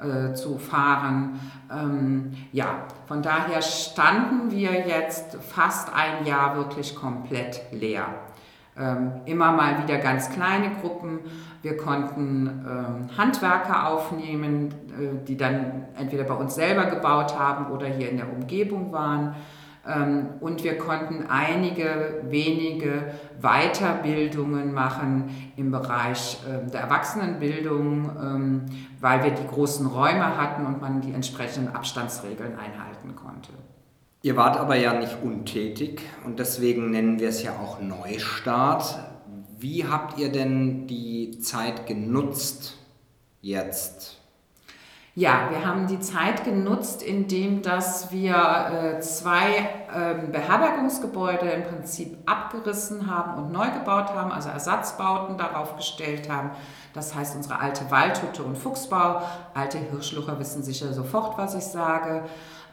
Äh, 0.01 0.33
zu 0.35 0.59
fahren. 0.59 1.41
Ähm, 1.73 2.31
ja, 2.53 2.85
von 3.09 3.21
daher 3.21 3.61
standen 3.61 4.49
wir 4.49 4.87
jetzt 4.87 5.35
fast 5.43 5.93
ein 5.93 6.25
Jahr 6.25 6.55
wirklich 6.55 6.95
komplett 6.95 7.63
leer. 7.73 8.05
Ähm, 8.79 9.23
immer 9.25 9.51
mal 9.51 9.83
wieder 9.83 9.99
ganz 9.99 10.31
kleine 10.31 10.71
Gruppen. 10.81 11.19
Wir 11.63 11.77
konnten 11.77 12.47
ähm, 12.47 13.19
Handwerker 13.19 13.89
aufnehmen, 13.89 14.69
äh, 14.69 15.27
die 15.27 15.37
dann 15.37 15.87
entweder 15.99 16.23
bei 16.23 16.35
uns 16.35 16.55
selber 16.55 16.85
gebaut 16.85 17.37
haben 17.37 17.73
oder 17.73 17.89
hier 17.89 18.09
in 18.09 18.19
der 18.19 18.33
Umgebung 18.33 18.93
waren. 18.93 19.35
Ähm, 19.89 20.29
und 20.41 20.65
wir 20.65 20.77
konnten 20.77 21.27
einige 21.29 22.23
wenige 22.29 23.13
Weiterbildungen 23.41 24.75
machen 24.75 25.53
im 25.57 25.71
Bereich 25.71 26.39
ähm, 26.49 26.71
der 26.71 26.83
Erwachsenenbildung, 26.83 28.11
ähm, 28.21 28.67
weil 29.01 29.25
wir 29.25 29.31
die 29.31 29.47
großen 29.47 29.87
Räume 29.87 30.37
hatten 30.37 30.67
und 30.67 30.81
man 30.81 31.01
die 31.01 31.13
entsprechenden 31.13 31.75
Abstandsregeln 31.75 32.59
einhalten 32.59 33.17
konnte. 33.17 33.53
Ihr 34.23 34.37
wart 34.37 34.59
aber 34.59 34.77
ja 34.77 34.93
nicht 34.95 35.17
untätig 35.23 36.03
und 36.25 36.39
deswegen 36.39 36.91
nennen 36.91 37.21
wir 37.21 37.29
es 37.29 37.43
ja 37.43 37.53
auch 37.53 37.81
Neustart. 37.81 38.99
Wie 39.59 39.87
habt 39.87 40.19
ihr 40.19 40.31
denn 40.31 40.87
die 40.87 41.39
Zeit 41.39 41.87
genutzt 41.87 42.77
jetzt? 43.41 44.18
Ja, 45.19 45.49
wir 45.51 45.67
haben 45.67 45.89
die 45.89 45.99
Zeit 45.99 46.45
genutzt, 46.45 47.03
indem 47.03 47.61
dass 47.61 48.13
wir 48.13 48.37
äh, 48.37 49.01
zwei 49.01 49.69
ähm, 49.95 50.33
Beherbergungsgebäude 50.33 51.49
im 51.51 51.65
Prinzip 51.65 52.19
abgerissen 52.27 53.11
haben 53.11 53.43
und 53.43 53.53
neu 53.53 53.71
gebaut 53.71 54.11
haben, 54.15 54.33
also 54.33 54.49
Ersatzbauten 54.49 55.39
darauf 55.39 55.77
gestellt 55.77 56.31
haben. 56.31 56.51
Das 56.95 57.15
heißt 57.15 57.37
unsere 57.37 57.61
alte 57.61 57.91
Waldhütte 57.91 58.43
und 58.43 58.57
Fuchsbau. 58.57 59.23
Alte 59.55 59.79
Hirschlucher 59.79 60.39
wissen 60.39 60.63
sicher 60.63 60.93
sofort, 60.93 61.39
was 61.39 61.55
ich 61.55 61.65
sage. 61.65 62.25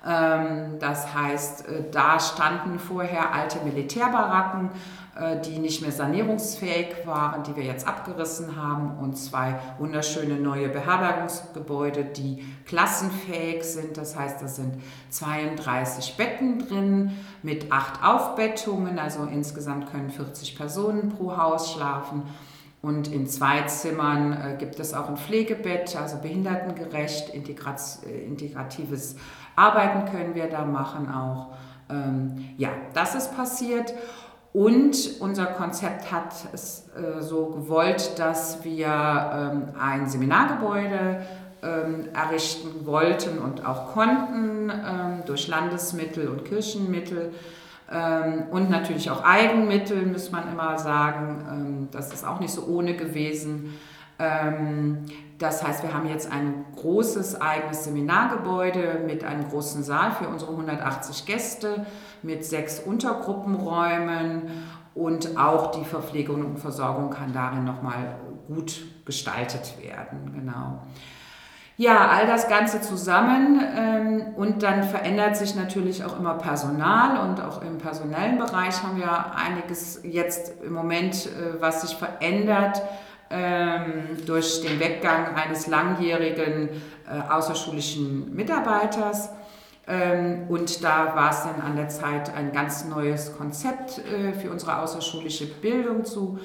Ähm, 0.05 0.77
das 0.79 1.13
heißt, 1.13 1.67
äh, 1.67 1.83
da 1.91 2.19
standen 2.19 2.79
vorher 2.79 3.33
alte 3.33 3.59
Militärbaracken 3.63 4.71
äh, 5.15 5.39
die 5.39 5.59
nicht 5.59 5.81
mehr 5.81 5.93
sanierungsfähig 5.93 7.05
waren, 7.05 7.43
die 7.43 7.55
wir 7.55 7.63
jetzt 7.63 7.87
abgerissen 7.87 8.57
haben 8.57 8.97
und 8.99 9.15
zwei 9.15 9.55
wunderschöne 9.79 10.35
neue 10.35 10.67
Beherbergungsgebäude, 10.67 12.03
die 12.03 12.43
klassenfähig 12.65 13.63
sind. 13.63 13.95
Das 13.95 14.17
heißt, 14.17 14.41
da 14.41 14.49
sind 14.49 14.75
32 15.11 16.17
Betten 16.17 16.59
drin 16.59 17.04
mit 17.43 17.71
acht 17.71 18.03
Aufbettungen, 18.03 18.99
also 18.99 19.23
insgesamt 19.23 19.91
können 19.91 20.09
40 20.09 20.55
Personen 20.55 21.09
pro 21.09 21.37
Haus 21.37 21.73
schlafen. 21.73 22.23
Und 22.81 23.07
in 23.11 23.25
zwei 23.25 23.63
Zimmern 23.63 24.33
äh, 24.33 24.55
gibt 24.59 24.79
es 24.79 24.93
auch 24.93 25.09
ein 25.09 25.17
Pflegebett, 25.17 25.95
also 25.95 26.17
behindertengerecht, 26.17 27.33
äh, 27.33 28.25
integratives 28.25 29.15
Arbeiten 29.55 30.11
können 30.11 30.35
wir 30.35 30.47
da 30.47 30.65
machen 30.65 31.09
auch. 31.11 31.53
Ähm, 31.89 32.49
ja, 32.57 32.69
das 32.93 33.15
ist 33.15 33.35
passiert. 33.35 33.93
Und 34.53 35.19
unser 35.19 35.47
Konzept 35.47 36.11
hat 36.11 36.33
es 36.53 36.87
äh, 36.95 37.21
so 37.21 37.47
gewollt, 37.47 38.19
dass 38.19 38.63
wir 38.63 38.87
ähm, 38.87 39.63
ein 39.77 40.07
Seminargebäude 40.07 41.25
ähm, 41.65 42.09
errichten 42.13 42.85
wollten 42.85 43.39
und 43.39 43.65
auch 43.65 43.93
konnten 43.93 44.69
ähm, 44.69 45.23
durch 45.25 45.47
Landesmittel 45.47 46.27
und 46.27 46.45
Kirchenmittel 46.45 47.33
ähm, 47.91 48.45
und 48.51 48.69
natürlich 48.69 49.09
auch 49.11 49.23
Eigenmittel, 49.23 50.05
muss 50.05 50.31
man 50.31 50.51
immer 50.51 50.77
sagen. 50.77 51.45
Ähm, 51.49 51.87
das 51.91 52.13
ist 52.13 52.25
auch 52.25 52.39
nicht 52.39 52.53
so 52.53 52.65
ohne 52.65 52.95
gewesen. 52.95 53.73
Ähm, 54.17 55.05
das 55.37 55.65
heißt, 55.65 55.83
wir 55.83 55.93
haben 55.93 56.07
jetzt 56.07 56.31
ein 56.31 56.65
großes 56.75 57.41
eigenes 57.41 57.83
Seminargebäude 57.83 59.01
mit 59.05 59.23
einem 59.23 59.49
großen 59.49 59.83
Saal 59.83 60.11
für 60.11 60.27
unsere 60.29 60.51
180 60.51 61.25
Gäste 61.25 61.85
mit 62.23 62.45
sechs 62.45 62.79
Untergruppenräumen 62.79 64.43
und 64.93 65.37
auch 65.37 65.71
die 65.71 65.83
Verpflegung 65.83 66.45
und 66.45 66.57
Versorgung 66.57 67.09
kann 67.09 67.33
darin 67.33 67.65
nochmal 67.65 68.15
gut 68.47 68.85
gestaltet 69.03 69.75
werden. 69.81 70.31
Genau. 70.33 70.81
Ja, 71.77 72.07
all 72.09 72.25
das 72.25 72.47
Ganze 72.47 72.79
zusammen 72.81 73.61
ähm, 73.75 74.33
und 74.37 74.63
dann 74.63 74.83
verändert 74.83 75.35
sich 75.35 75.55
natürlich 75.55 76.05
auch 76.05 76.17
immer 76.17 76.35
Personal 76.35 77.27
und 77.27 77.41
auch 77.41 77.61
im 77.61 77.77
personellen 77.79 78.37
Bereich 78.37 78.81
haben 78.81 78.97
wir 78.97 79.35
einiges 79.35 79.99
jetzt 80.03 80.53
im 80.63 80.71
Moment, 80.71 81.25
äh, 81.25 81.61
was 81.61 81.81
sich 81.81 81.97
verändert. 81.97 82.81
ähm, 83.29 84.17
durch 84.25 84.61
den 84.61 84.79
Weggang 84.79 85.35
eines 85.35 85.67
langjährigen 85.67 86.69
äh, 86.69 87.31
außerschulischen 87.31 88.35
Mitarbeiters. 88.35 89.29
Ähm, 89.87 90.47
und 90.49 90.83
da 90.83 91.15
war 91.15 91.31
es 91.31 91.43
dann 91.43 91.61
an 91.61 91.75
der 91.75 91.89
Zeit, 91.89 92.33
ein 92.35 92.51
ganz 92.51 92.85
neues 92.85 93.35
Konzept 93.37 93.99
äh, 93.99 94.33
für 94.33 94.51
unsere 94.51 94.79
außerschulische 94.79 95.45
Bildung 95.45 96.05
zu 96.05 96.39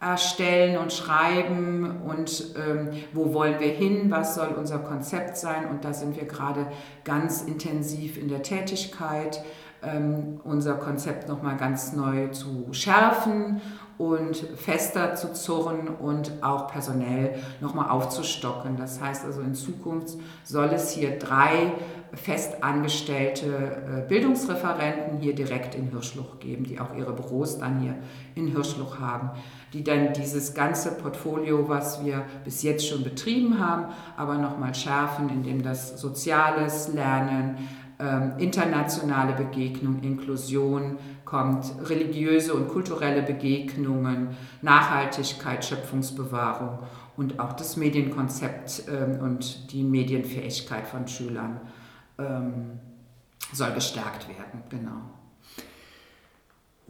erstellen 0.00 0.78
und 0.78 0.94
schreiben 0.94 2.00
und 2.06 2.54
ähm, 2.56 2.88
wo 3.12 3.34
wollen 3.34 3.60
wir 3.60 3.68
hin, 3.68 4.10
was 4.10 4.34
soll 4.34 4.48
unser 4.48 4.78
Konzept 4.78 5.36
sein. 5.36 5.68
Und 5.68 5.84
da 5.84 5.92
sind 5.92 6.16
wir 6.16 6.24
gerade 6.24 6.66
ganz 7.04 7.42
intensiv 7.42 8.16
in 8.16 8.28
der 8.28 8.42
Tätigkeit, 8.42 9.44
ähm, 9.82 10.40
unser 10.42 10.74
Konzept 10.74 11.28
nochmal 11.28 11.58
ganz 11.58 11.92
neu 11.92 12.28
zu 12.28 12.68
schärfen 12.72 13.60
und 13.98 14.36
fester 14.56 15.14
zu 15.14 15.34
zurren 15.34 15.88
und 15.88 16.32
auch 16.42 16.68
personell 16.68 17.34
nochmal 17.60 17.90
aufzustocken. 17.90 18.78
Das 18.78 19.02
heißt 19.02 19.26
also 19.26 19.42
in 19.42 19.54
Zukunft 19.54 20.16
soll 20.44 20.70
es 20.72 20.92
hier 20.92 21.18
drei 21.18 21.72
festangestellte 22.14 23.46
äh, 23.46 24.08
Bildungsreferenten 24.08 25.18
hier 25.18 25.34
direkt 25.34 25.74
in 25.74 25.90
Hirschluch 25.90 26.38
geben, 26.40 26.64
die 26.64 26.80
auch 26.80 26.94
ihre 26.96 27.12
Büros 27.12 27.58
dann 27.58 27.80
hier 27.80 27.94
in 28.34 28.48
Hirschluch 28.48 28.98
haben, 28.98 29.30
die 29.72 29.84
dann 29.84 30.12
dieses 30.12 30.54
ganze 30.54 30.92
Portfolio, 30.92 31.68
was 31.68 32.04
wir 32.04 32.24
bis 32.44 32.62
jetzt 32.62 32.86
schon 32.88 33.04
betrieben 33.04 33.58
haben, 33.58 33.86
aber 34.16 34.38
nochmal 34.38 34.74
schärfen, 34.74 35.28
indem 35.28 35.62
das 35.62 36.00
soziales 36.00 36.92
Lernen, 36.92 37.56
ähm, 38.00 38.32
internationale 38.38 39.34
Begegnung, 39.34 40.02
Inklusion 40.02 40.98
kommt, 41.24 41.66
religiöse 41.88 42.54
und 42.54 42.68
kulturelle 42.68 43.22
Begegnungen, 43.22 44.28
Nachhaltigkeit, 44.62 45.64
Schöpfungsbewahrung 45.64 46.78
und 47.16 47.38
auch 47.38 47.52
das 47.52 47.76
Medienkonzept 47.76 48.84
ähm, 48.88 49.20
und 49.20 49.72
die 49.72 49.82
Medienfähigkeit 49.82 50.86
von 50.86 51.06
Schülern 51.06 51.60
ähm, 52.20 52.78
soll 53.52 53.72
gestärkt 53.72 54.28
werden. 54.28 54.62
Genau. 54.68 55.00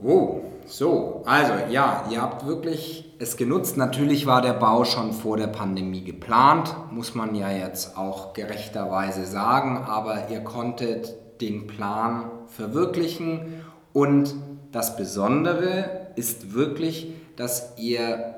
Oh, 0.03 0.41
so, 0.67 1.23
also 1.27 1.53
ja, 1.71 2.05
ihr 2.11 2.23
habt 2.23 2.47
wirklich 2.47 3.13
es 3.19 3.37
genutzt. 3.37 3.77
Natürlich 3.77 4.25
war 4.27 4.41
der 4.41 4.55
Bau 4.55 4.85
schon 4.85 5.13
vor 5.13 5.37
der 5.37 5.49
Pandemie 5.49 6.03
geplant, 6.03 6.75
muss 6.91 7.15
man 7.15 7.35
ja 7.35 7.51
jetzt 7.51 7.99
auch 7.99 8.33
gerechterweise 8.33 9.27
sagen, 9.27 9.77
aber 9.77 10.31
ihr 10.31 10.41
konntet 10.41 11.15
den 11.43 11.67
Plan 11.67 12.31
verwirklichen 12.47 13.63
und 13.93 14.35
das 14.73 14.97
Besondere 14.97 16.09
ist 16.17 16.55
wirklich, 16.55 17.13
dass 17.37 17.77
ihr 17.77 18.37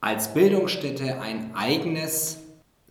als 0.00 0.34
Bildungsstätte 0.34 1.20
ein 1.20 1.52
eigenes 1.56 2.43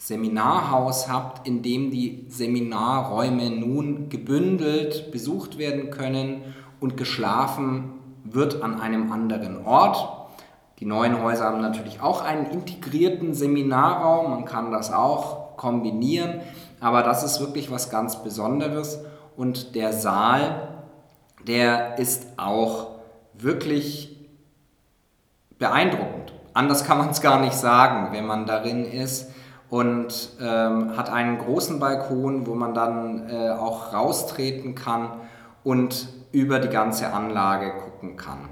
Seminarhaus 0.04 1.08
habt, 1.08 1.48
in 1.48 1.62
dem 1.62 1.90
die 1.90 2.26
Seminarräume 2.28 3.50
nun 3.50 4.10
gebündelt 4.10 5.14
besucht 5.14 5.58
werden 5.58 5.92
können 5.92 6.42
und 6.82 6.98
geschlafen 6.98 7.94
wird 8.26 8.62
an 8.62 8.82
einem 8.82 9.14
anderen 9.14 9.66
Ort. 9.66 10.28
Die 10.82 10.86
neuen 10.86 11.24
Häuser 11.24 11.46
haben 11.46 11.62
natürlich 11.62 12.02
auch 12.02 12.22
einen 12.22 12.48
integrierten 12.48 13.34
Seminarraum, 13.34 14.32
man 14.32 14.44
kann 14.44 14.74
das 14.74 14.92
auch 14.92 15.56
kombinieren, 15.56 16.42
aber 16.82 17.02
das 17.02 17.24
ist 17.24 17.40
wirklich 17.40 17.72
was 17.72 17.90
ganz 17.90 18.22
Besonderes 18.26 19.00
und 19.38 19.74
der 19.74 19.94
Saal, 19.94 20.68
der 21.48 21.98
ist 21.98 22.28
auch 22.36 23.00
wirklich 23.36 24.18
beeindruckend. 25.58 26.34
Anders 26.54 26.84
kann 26.84 26.98
man 26.98 27.12
es 27.12 27.22
gar 27.22 27.40
nicht 27.40 27.56
sagen, 27.56 28.12
wenn 28.12 28.26
man 28.26 28.46
darin 28.46 28.84
ist 28.84 29.33
und 29.74 30.30
ähm, 30.40 30.96
hat 30.96 31.10
einen 31.10 31.40
großen 31.40 31.80
Balkon, 31.80 32.46
wo 32.46 32.54
man 32.54 32.76
dann 32.76 33.28
äh, 33.28 33.50
auch 33.50 33.92
raustreten 33.92 34.76
kann 34.76 35.14
und 35.64 36.10
über 36.32 36.60
die 36.60 36.68
ganze 36.68 37.12
Anlage 37.12 37.72
gucken 37.84 38.16
kann. 38.16 38.50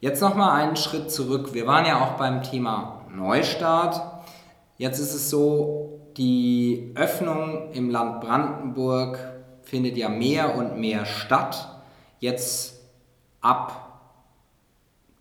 Jetzt 0.00 0.20
nochmal 0.20 0.60
einen 0.60 0.76
Schritt 0.76 1.10
zurück. 1.10 1.54
Wir 1.54 1.66
waren 1.66 1.86
ja 1.86 2.02
auch 2.02 2.18
beim 2.18 2.42
Thema 2.42 3.00
Neustart. 3.10 4.02
Jetzt 4.76 4.98
ist 4.98 5.14
es 5.14 5.30
so, 5.30 6.00
die 6.18 6.92
Öffnung 6.96 7.72
im 7.72 7.88
Land 7.88 8.20
Brandenburg 8.20 9.18
findet 9.62 9.96
ja 9.96 10.10
mehr 10.10 10.54
und 10.54 10.76
mehr 10.76 11.06
statt. 11.06 11.82
Jetzt 12.18 12.78
ab 13.40 14.02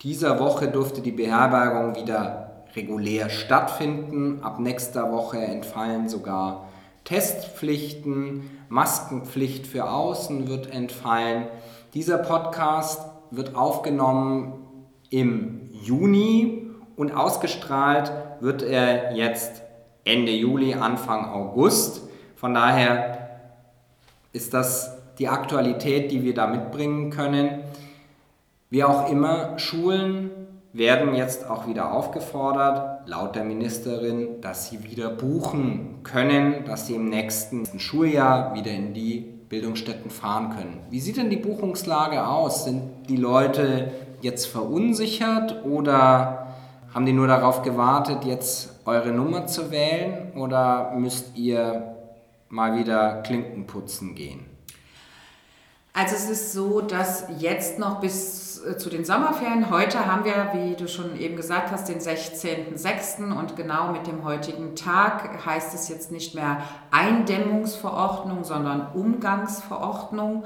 dieser 0.02 0.42
Woche 0.42 0.68
durfte 0.68 1.00
die 1.00 1.14
Beherbergung 1.14 1.96
wieder 1.96 2.51
regulär 2.76 3.30
stattfinden. 3.30 4.44
Ab 4.44 4.60
nächster 4.60 5.12
Woche 5.12 5.38
entfallen 5.38 6.10
sogar 6.10 6.70
Testpflichten, 7.04 8.50
Maskenpflicht 8.70 9.68
für 9.68 9.90
außen 9.90 10.48
wird 10.48 10.72
entfallen. 10.72 11.48
Dieser 11.94 12.18
Podcast 12.18 13.02
wird 13.32 13.56
aufgenommen 13.56 14.66
im 15.10 15.70
Juni 15.72 16.70
und 16.96 17.12
ausgestrahlt 17.12 18.12
wird 18.40 18.62
er 18.62 19.16
jetzt 19.16 19.62
Ende 20.04 20.32
Juli, 20.32 20.74
Anfang 20.74 21.26
August. 21.26 22.02
Von 22.36 22.54
daher 22.54 23.40
ist 24.34 24.54
das 24.54 24.98
die 25.20 25.28
Aktualität, 25.28 26.12
die 26.12 26.24
wir 26.24 26.34
da 26.34 26.48
mitbringen 26.48 27.10
können. 27.10 27.64
Wie 28.70 28.84
auch 28.84 29.12
immer, 29.12 29.60
Schulen 29.60 30.41
werden 30.74 31.14
jetzt 31.16 31.50
auch 31.50 31.68
wieder 31.68 31.92
aufgefordert, 31.92 33.08
laut 33.08 33.36
der 33.36 33.44
Ministerin, 33.44 34.40
dass 34.42 34.70
sie 34.70 34.84
wieder 34.84 35.10
buchen 35.10 36.00
können, 36.04 36.66
dass 36.66 36.88
sie 36.88 36.96
im 36.96 37.10
nächsten 37.10 37.80
Schuljahr 37.80 38.56
wieder 38.56 38.72
in 38.72 38.94
die 38.94 39.20
Bildungsstätten 39.50 40.10
fahren 40.10 40.52
können. 40.52 40.80
Wie 40.90 41.02
sieht 41.02 41.18
denn 41.18 41.30
die 41.30 41.36
Buchungslage 41.36 42.26
aus? 42.26 42.64
Sind 42.64 43.10
die 43.10 43.18
Leute 43.18 43.92
jetzt 44.22 44.46
verunsichert 44.46 45.66
oder 45.66 46.48
haben 46.94 47.06
die 47.06 47.14
nur 47.14 47.28
darauf 47.28 47.62
gewartet, 47.62 48.24
jetzt 48.24 48.70
eure 48.86 49.12
Nummer 49.12 49.48
zu 49.48 49.72
wählen 49.72 50.32
oder 50.36 50.92
müsst 50.96 51.36
ihr 51.36 51.96
mal 52.50 52.78
wieder 52.78 53.22
Klinken 53.24 53.68
putzen 53.68 54.16
gehen? 54.16 54.46
Also 55.94 56.16
es 56.16 56.30
ist 56.30 56.54
so, 56.54 56.80
dass 56.80 57.26
jetzt 57.40 57.78
noch 57.78 58.00
bis 58.00 58.51
zu 58.78 58.90
den 58.90 59.06
Sommerferien, 59.06 59.70
heute 59.70 60.06
haben 60.06 60.24
wir, 60.24 60.52
wie 60.54 60.76
du 60.76 60.88
schon 60.88 61.20
eben 61.20 61.36
gesagt 61.36 61.72
hast, 61.72 61.90
den 61.90 62.00
16.06. 62.00 63.36
und 63.36 63.56
genau 63.56 63.92
mit 63.92 64.08
dem 64.08 64.24
heutigen 64.24 64.76
Tag 64.76 65.46
heißt 65.46 65.74
es 65.74 65.90
jetzt 65.90 66.12
nicht 66.12 66.36
mehr 66.36 66.62
Eindämmungsverordnung, 66.92 68.44
sondern 68.44 68.92
Umgangsverordnung. 68.94 70.44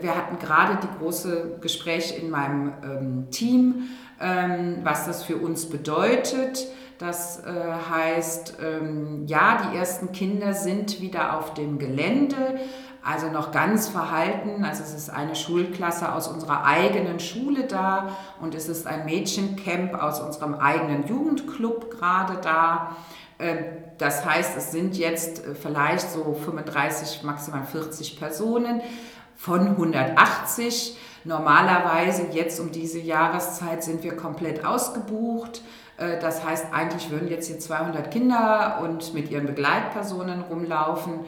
Wir 0.00 0.16
hatten 0.16 0.38
gerade 0.38 0.78
die 0.82 0.98
große 0.98 1.58
Gespräch 1.60 2.18
in 2.20 2.30
meinem 2.30 2.72
ähm, 2.82 3.30
Team, 3.30 3.88
ähm, 4.20 4.78
was 4.82 5.06
das 5.06 5.22
für 5.22 5.36
uns 5.36 5.68
bedeutet. 5.68 6.66
Das 6.98 7.44
äh, 7.44 7.50
heißt, 7.90 8.58
ähm, 8.62 9.26
ja, 9.26 9.62
die 9.70 9.76
ersten 9.76 10.12
Kinder 10.12 10.54
sind 10.54 11.00
wieder 11.00 11.38
auf 11.38 11.54
dem 11.54 11.78
Gelände 11.78 12.60
also 13.04 13.28
noch 13.28 13.50
ganz 13.50 13.88
verhalten. 13.88 14.64
Also 14.64 14.82
es 14.82 14.94
ist 14.94 15.10
eine 15.10 15.34
Schulklasse 15.34 16.12
aus 16.12 16.28
unserer 16.28 16.64
eigenen 16.64 17.18
Schule 17.18 17.64
da 17.64 18.16
und 18.40 18.54
es 18.54 18.68
ist 18.68 18.86
ein 18.86 19.04
Mädchencamp 19.04 20.00
aus 20.00 20.20
unserem 20.20 20.54
eigenen 20.54 21.06
Jugendclub 21.06 21.90
gerade 21.90 22.40
da. 22.40 22.96
Ähm, 23.38 23.58
das 23.98 24.24
heißt, 24.24 24.56
es 24.56 24.70
sind 24.70 24.96
jetzt 24.96 25.44
äh, 25.44 25.54
vielleicht 25.54 26.10
so 26.10 26.34
35, 26.44 27.24
maximal 27.24 27.64
40 27.64 28.18
Personen 28.18 28.80
von 29.36 29.68
180. 29.68 30.96
Normalerweise 31.24 32.28
jetzt 32.32 32.60
um 32.60 32.70
diese 32.70 33.00
Jahreszeit 33.00 33.82
sind 33.82 34.04
wir 34.04 34.16
komplett 34.16 34.64
ausgebucht. 34.64 35.62
Äh, 35.96 36.18
das 36.20 36.44
heißt, 36.44 36.66
eigentlich 36.72 37.10
würden 37.10 37.28
jetzt 37.28 37.46
hier 37.46 37.58
200 37.58 38.10
Kinder 38.10 38.80
und 38.82 39.14
mit 39.14 39.30
ihren 39.30 39.46
Begleitpersonen 39.46 40.42
rumlaufen. 40.42 41.20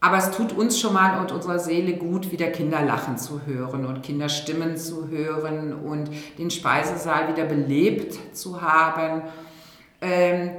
Aber 0.00 0.16
es 0.18 0.30
tut 0.30 0.52
uns 0.52 0.78
schon 0.78 0.92
mal 0.92 1.18
und 1.18 1.32
unserer 1.32 1.58
Seele 1.58 1.94
gut, 1.94 2.30
wieder 2.30 2.46
Kinderlachen 2.48 3.18
zu 3.18 3.46
hören 3.46 3.84
und 3.84 4.02
Kinderstimmen 4.02 4.76
zu 4.76 5.08
hören 5.08 5.72
und 5.74 6.08
den 6.38 6.50
Speisesaal 6.50 7.28
wieder 7.28 7.44
belebt 7.44 8.36
zu 8.36 8.62
haben. 8.62 9.22
Ähm, 10.00 10.50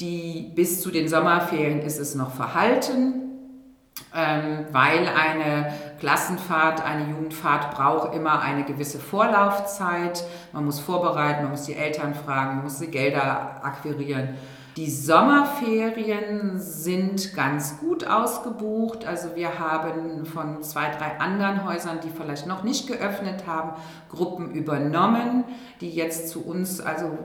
die, 0.00 0.50
bis 0.54 0.80
zu 0.80 0.90
den 0.90 1.08
Sommerferien 1.08 1.82
ist 1.82 1.98
es 1.98 2.16
noch 2.16 2.34
verhalten, 2.34 3.29
ähm, 4.14 4.66
weil 4.72 5.06
eine 5.08 5.72
Klassenfahrt, 6.00 6.84
eine 6.84 7.10
Jugendfahrt 7.10 7.70
braucht 7.74 8.14
immer 8.14 8.40
eine 8.40 8.64
gewisse 8.64 8.98
Vorlaufzeit. 8.98 10.24
Man 10.52 10.64
muss 10.64 10.80
vorbereiten, 10.80 11.42
man 11.42 11.52
muss 11.52 11.64
die 11.64 11.76
Eltern 11.76 12.14
fragen, 12.14 12.56
man 12.56 12.64
muss 12.64 12.78
die 12.78 12.88
Gelder 12.88 13.60
akquirieren. 13.62 14.30
Die 14.76 14.88
Sommerferien 14.88 16.58
sind 16.58 17.34
ganz 17.34 17.78
gut 17.80 18.06
ausgebucht. 18.06 19.04
Also 19.04 19.34
wir 19.34 19.58
haben 19.58 20.24
von 20.24 20.62
zwei, 20.62 20.90
drei 20.90 21.18
anderen 21.18 21.64
Häusern, 21.64 21.98
die 22.04 22.08
vielleicht 22.08 22.46
noch 22.46 22.62
nicht 22.62 22.86
geöffnet 22.86 23.46
haben, 23.46 23.72
Gruppen 24.08 24.52
übernommen, 24.52 25.44
die 25.80 25.90
jetzt 25.90 26.30
zu 26.30 26.46
uns 26.46 26.80
also 26.80 27.18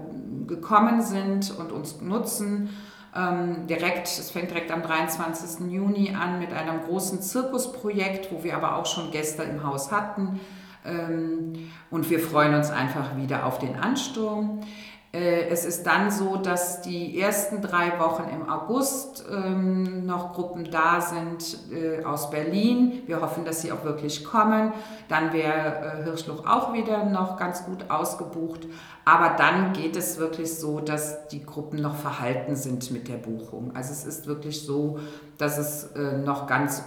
gekommen 0.47 1.01
sind 1.01 1.57
und 1.57 1.71
uns 1.71 2.01
nutzen. 2.01 2.69
Ähm, 3.15 3.67
direkt, 3.67 4.07
es 4.07 4.29
fängt 4.31 4.51
direkt 4.51 4.71
am 4.71 4.81
23. 4.81 5.71
Juni 5.71 6.13
an 6.13 6.39
mit 6.39 6.51
einem 6.51 6.83
großen 6.83 7.21
Zirkusprojekt, 7.21 8.31
wo 8.31 8.43
wir 8.43 8.55
aber 8.55 8.75
auch 8.75 8.85
schon 8.85 9.11
Gäste 9.11 9.43
im 9.43 9.63
Haus 9.63 9.91
hatten. 9.91 10.39
Ähm, 10.85 11.71
und 11.89 12.09
wir 12.09 12.19
freuen 12.19 12.53
uns 12.53 12.69
einfach 12.71 13.15
wieder 13.15 13.45
auf 13.45 13.59
den 13.59 13.75
Ansturm. 13.75 14.61
Äh, 15.15 15.47
es 15.47 15.63
ist 15.63 15.87
dann 15.87 16.11
so, 16.11 16.35
dass 16.35 16.81
die 16.81 17.19
ersten 17.19 17.61
drei 17.61 17.97
Wochen 17.99 18.23
im 18.29 18.49
August 18.49 19.23
ähm, 19.31 20.05
noch 20.05 20.33
Gruppen 20.33 20.69
da 20.69 20.99
sind 20.99 21.57
äh, 21.71 22.03
aus 22.03 22.29
Berlin. 22.29 23.03
Wir 23.05 23.21
hoffen, 23.21 23.45
dass 23.45 23.61
sie 23.61 23.71
auch 23.71 23.85
wirklich 23.85 24.25
kommen. 24.25 24.73
Dann 25.07 25.31
wäre 25.31 26.01
äh, 26.01 26.03
Hirschluch 26.03 26.45
auch 26.45 26.73
wieder 26.73 27.05
noch 27.05 27.37
ganz 27.37 27.65
gut 27.65 27.89
ausgebucht. 27.89 28.67
Aber 29.05 29.35
dann 29.37 29.71
geht 29.71 29.95
es 29.95 30.17
wirklich 30.17 30.53
so, 30.53 30.81
dass 30.81 31.29
die 31.29 31.45
Gruppen 31.45 31.81
noch 31.81 31.95
verhalten 31.95 32.55
sind 32.55 32.91
mit 32.91 33.07
der 33.07 33.17
Buchung. 33.17 33.71
Also 33.73 33.93
es 33.93 34.03
ist 34.03 34.27
wirklich 34.27 34.65
so, 34.65 34.99
dass 35.37 35.57
es 35.57 35.91
äh, 35.95 36.17
noch 36.17 36.45
ganz 36.47 36.83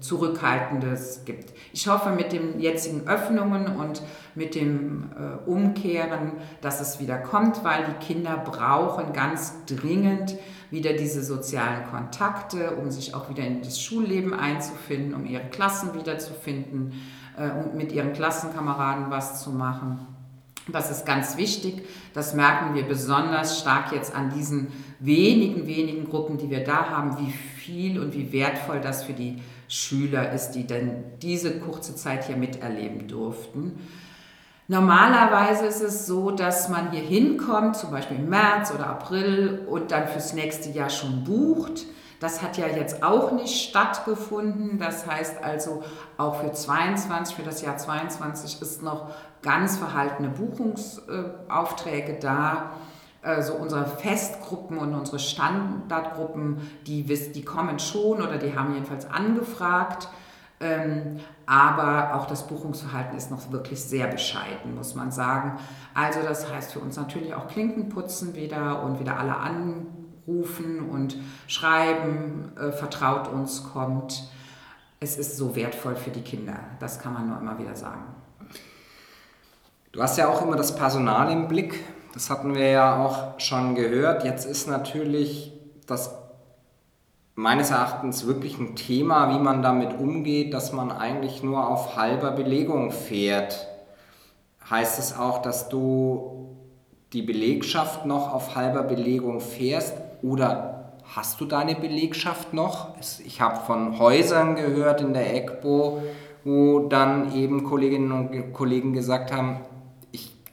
Zurückhaltendes 0.00 1.22
gibt. 1.24 1.52
Ich 1.72 1.86
hoffe 1.88 2.10
mit 2.10 2.32
den 2.32 2.58
jetzigen 2.60 3.06
Öffnungen 3.06 3.76
und 3.76 4.02
mit 4.34 4.54
dem 4.54 5.10
äh, 5.16 5.48
Umkehren, 5.48 6.32
dass 6.60 6.80
es 6.80 7.00
wieder 7.00 7.18
kommt, 7.18 7.62
weil 7.64 7.84
die 7.84 8.04
Kinder 8.04 8.36
brauchen 8.36 9.12
ganz 9.12 9.64
dringend 9.66 10.36
wieder 10.70 10.92
diese 10.92 11.22
sozialen 11.22 11.84
Kontakte, 11.90 12.76
um 12.76 12.90
sich 12.90 13.14
auch 13.14 13.30
wieder 13.30 13.44
in 13.44 13.62
das 13.62 13.80
Schulleben 13.80 14.34
einzufinden, 14.34 15.14
um 15.14 15.24
ihre 15.24 15.44
Klassen 15.44 15.94
wiederzufinden 15.94 16.92
äh, 17.36 17.50
und 17.50 17.74
mit 17.74 17.92
ihren 17.92 18.12
Klassenkameraden 18.12 19.10
was 19.10 19.42
zu 19.42 19.50
machen. 19.50 20.06
Das 20.70 20.90
ist 20.90 21.06
ganz 21.06 21.36
wichtig. 21.36 21.86
Das 22.12 22.34
merken 22.34 22.74
wir 22.74 22.82
besonders 22.82 23.60
stark 23.60 23.92
jetzt 23.92 24.14
an 24.14 24.30
diesen 24.30 24.68
wenigen, 25.00 25.66
wenigen 25.66 26.08
Gruppen, 26.08 26.38
die 26.38 26.50
wir 26.50 26.64
da 26.64 26.90
haben, 26.90 27.18
wie 27.18 27.32
viel 27.32 27.98
und 28.00 28.14
wie 28.14 28.32
wertvoll 28.32 28.80
das 28.80 29.04
für 29.04 29.14
die 29.14 29.42
Schüler 29.68 30.32
ist, 30.32 30.52
die 30.52 30.66
denn 30.66 31.04
diese 31.20 31.58
kurze 31.60 31.94
Zeit 31.94 32.24
hier 32.26 32.36
miterleben 32.36 33.08
durften. 33.08 33.78
Normalerweise 34.70 35.64
ist 35.64 35.80
es 35.80 36.06
so, 36.06 36.30
dass 36.30 36.68
man 36.68 36.90
hier 36.90 37.00
hinkommt, 37.00 37.76
zum 37.76 37.90
Beispiel 37.90 38.18
im 38.18 38.28
März 38.28 38.70
oder 38.74 38.86
April 38.86 39.66
und 39.66 39.90
dann 39.90 40.08
fürs 40.08 40.34
nächste 40.34 40.68
Jahr 40.70 40.90
schon 40.90 41.24
bucht. 41.24 41.86
Das 42.20 42.42
hat 42.42 42.58
ja 42.58 42.66
jetzt 42.66 43.02
auch 43.02 43.32
nicht 43.32 43.68
stattgefunden. 43.68 44.78
Das 44.78 45.06
heißt 45.06 45.42
also, 45.42 45.84
auch 46.16 46.40
für 46.40 46.52
22, 46.52 47.36
für 47.36 47.42
das 47.42 47.62
Jahr 47.62 47.78
22 47.78 48.60
ist 48.60 48.82
noch 48.82 49.10
ganz 49.42 49.76
verhaltene 49.76 50.28
Buchungsaufträge 50.28 52.18
da. 52.20 52.70
Also 53.20 53.54
unsere 53.54 53.86
Festgruppen 53.86 54.78
und 54.78 54.94
unsere 54.94 55.18
Standardgruppen, 55.18 56.60
die, 56.86 57.02
die 57.02 57.44
kommen 57.44 57.78
schon 57.78 58.22
oder 58.22 58.38
die 58.38 58.56
haben 58.56 58.74
jedenfalls 58.74 59.10
angefragt. 59.10 60.08
Ähm, 60.60 61.20
aber 61.46 62.14
auch 62.14 62.26
das 62.26 62.46
Buchungsverhalten 62.46 63.16
ist 63.16 63.30
noch 63.30 63.52
wirklich 63.52 63.82
sehr 63.82 64.08
bescheiden, 64.08 64.74
muss 64.74 64.94
man 64.94 65.10
sagen. 65.12 65.58
Also 65.94 66.20
das 66.22 66.52
heißt 66.52 66.72
für 66.72 66.80
uns 66.80 66.96
natürlich 66.96 67.34
auch 67.34 67.48
Klinkenputzen 67.48 68.34
wieder 68.34 68.82
und 68.82 68.98
wieder 69.00 69.18
alle 69.18 69.36
anrufen 69.36 70.88
und 70.90 71.16
schreiben, 71.46 72.52
äh, 72.56 72.72
vertraut 72.72 73.28
uns, 73.28 73.64
kommt. 73.72 74.28
Es 75.00 75.16
ist 75.16 75.36
so 75.36 75.54
wertvoll 75.54 75.94
für 75.94 76.10
die 76.10 76.22
Kinder, 76.22 76.58
das 76.80 76.98
kann 76.98 77.14
man 77.14 77.28
nur 77.28 77.38
immer 77.38 77.58
wieder 77.58 77.76
sagen. 77.76 78.17
Du 79.92 80.02
hast 80.02 80.18
ja 80.18 80.28
auch 80.28 80.42
immer 80.42 80.56
das 80.56 80.76
Personal 80.76 81.32
im 81.32 81.48
Blick. 81.48 81.82
Das 82.12 82.28
hatten 82.28 82.54
wir 82.54 82.68
ja 82.68 83.02
auch 83.02 83.40
schon 83.40 83.74
gehört. 83.74 84.22
Jetzt 84.22 84.44
ist 84.44 84.68
natürlich 84.68 85.52
das 85.86 86.14
meines 87.34 87.70
Erachtens 87.70 88.26
wirklich 88.26 88.58
ein 88.58 88.76
Thema, 88.76 89.34
wie 89.34 89.42
man 89.42 89.62
damit 89.62 89.98
umgeht, 89.98 90.52
dass 90.52 90.72
man 90.72 90.92
eigentlich 90.92 91.42
nur 91.42 91.66
auf 91.66 91.96
halber 91.96 92.32
Belegung 92.32 92.90
fährt. 92.90 93.66
Heißt 94.68 94.98
es 94.98 95.16
auch, 95.16 95.40
dass 95.40 95.70
du 95.70 96.56
die 97.14 97.22
Belegschaft 97.22 98.04
noch 98.04 98.34
auf 98.34 98.56
halber 98.56 98.82
Belegung 98.82 99.40
fährst 99.40 99.94
oder 100.22 100.92
hast 101.14 101.40
du 101.40 101.46
deine 101.46 101.74
Belegschaft 101.74 102.52
noch? 102.52 102.88
Ich 103.24 103.40
habe 103.40 103.64
von 103.64 103.98
Häusern 103.98 104.56
gehört 104.56 105.00
in 105.00 105.14
der 105.14 105.34
EGBO, 105.34 106.02
wo 106.44 106.80
dann 106.80 107.34
eben 107.34 107.64
Kolleginnen 107.64 108.12
und 108.12 108.52
Kollegen 108.52 108.92
gesagt 108.92 109.32
haben, 109.32 109.60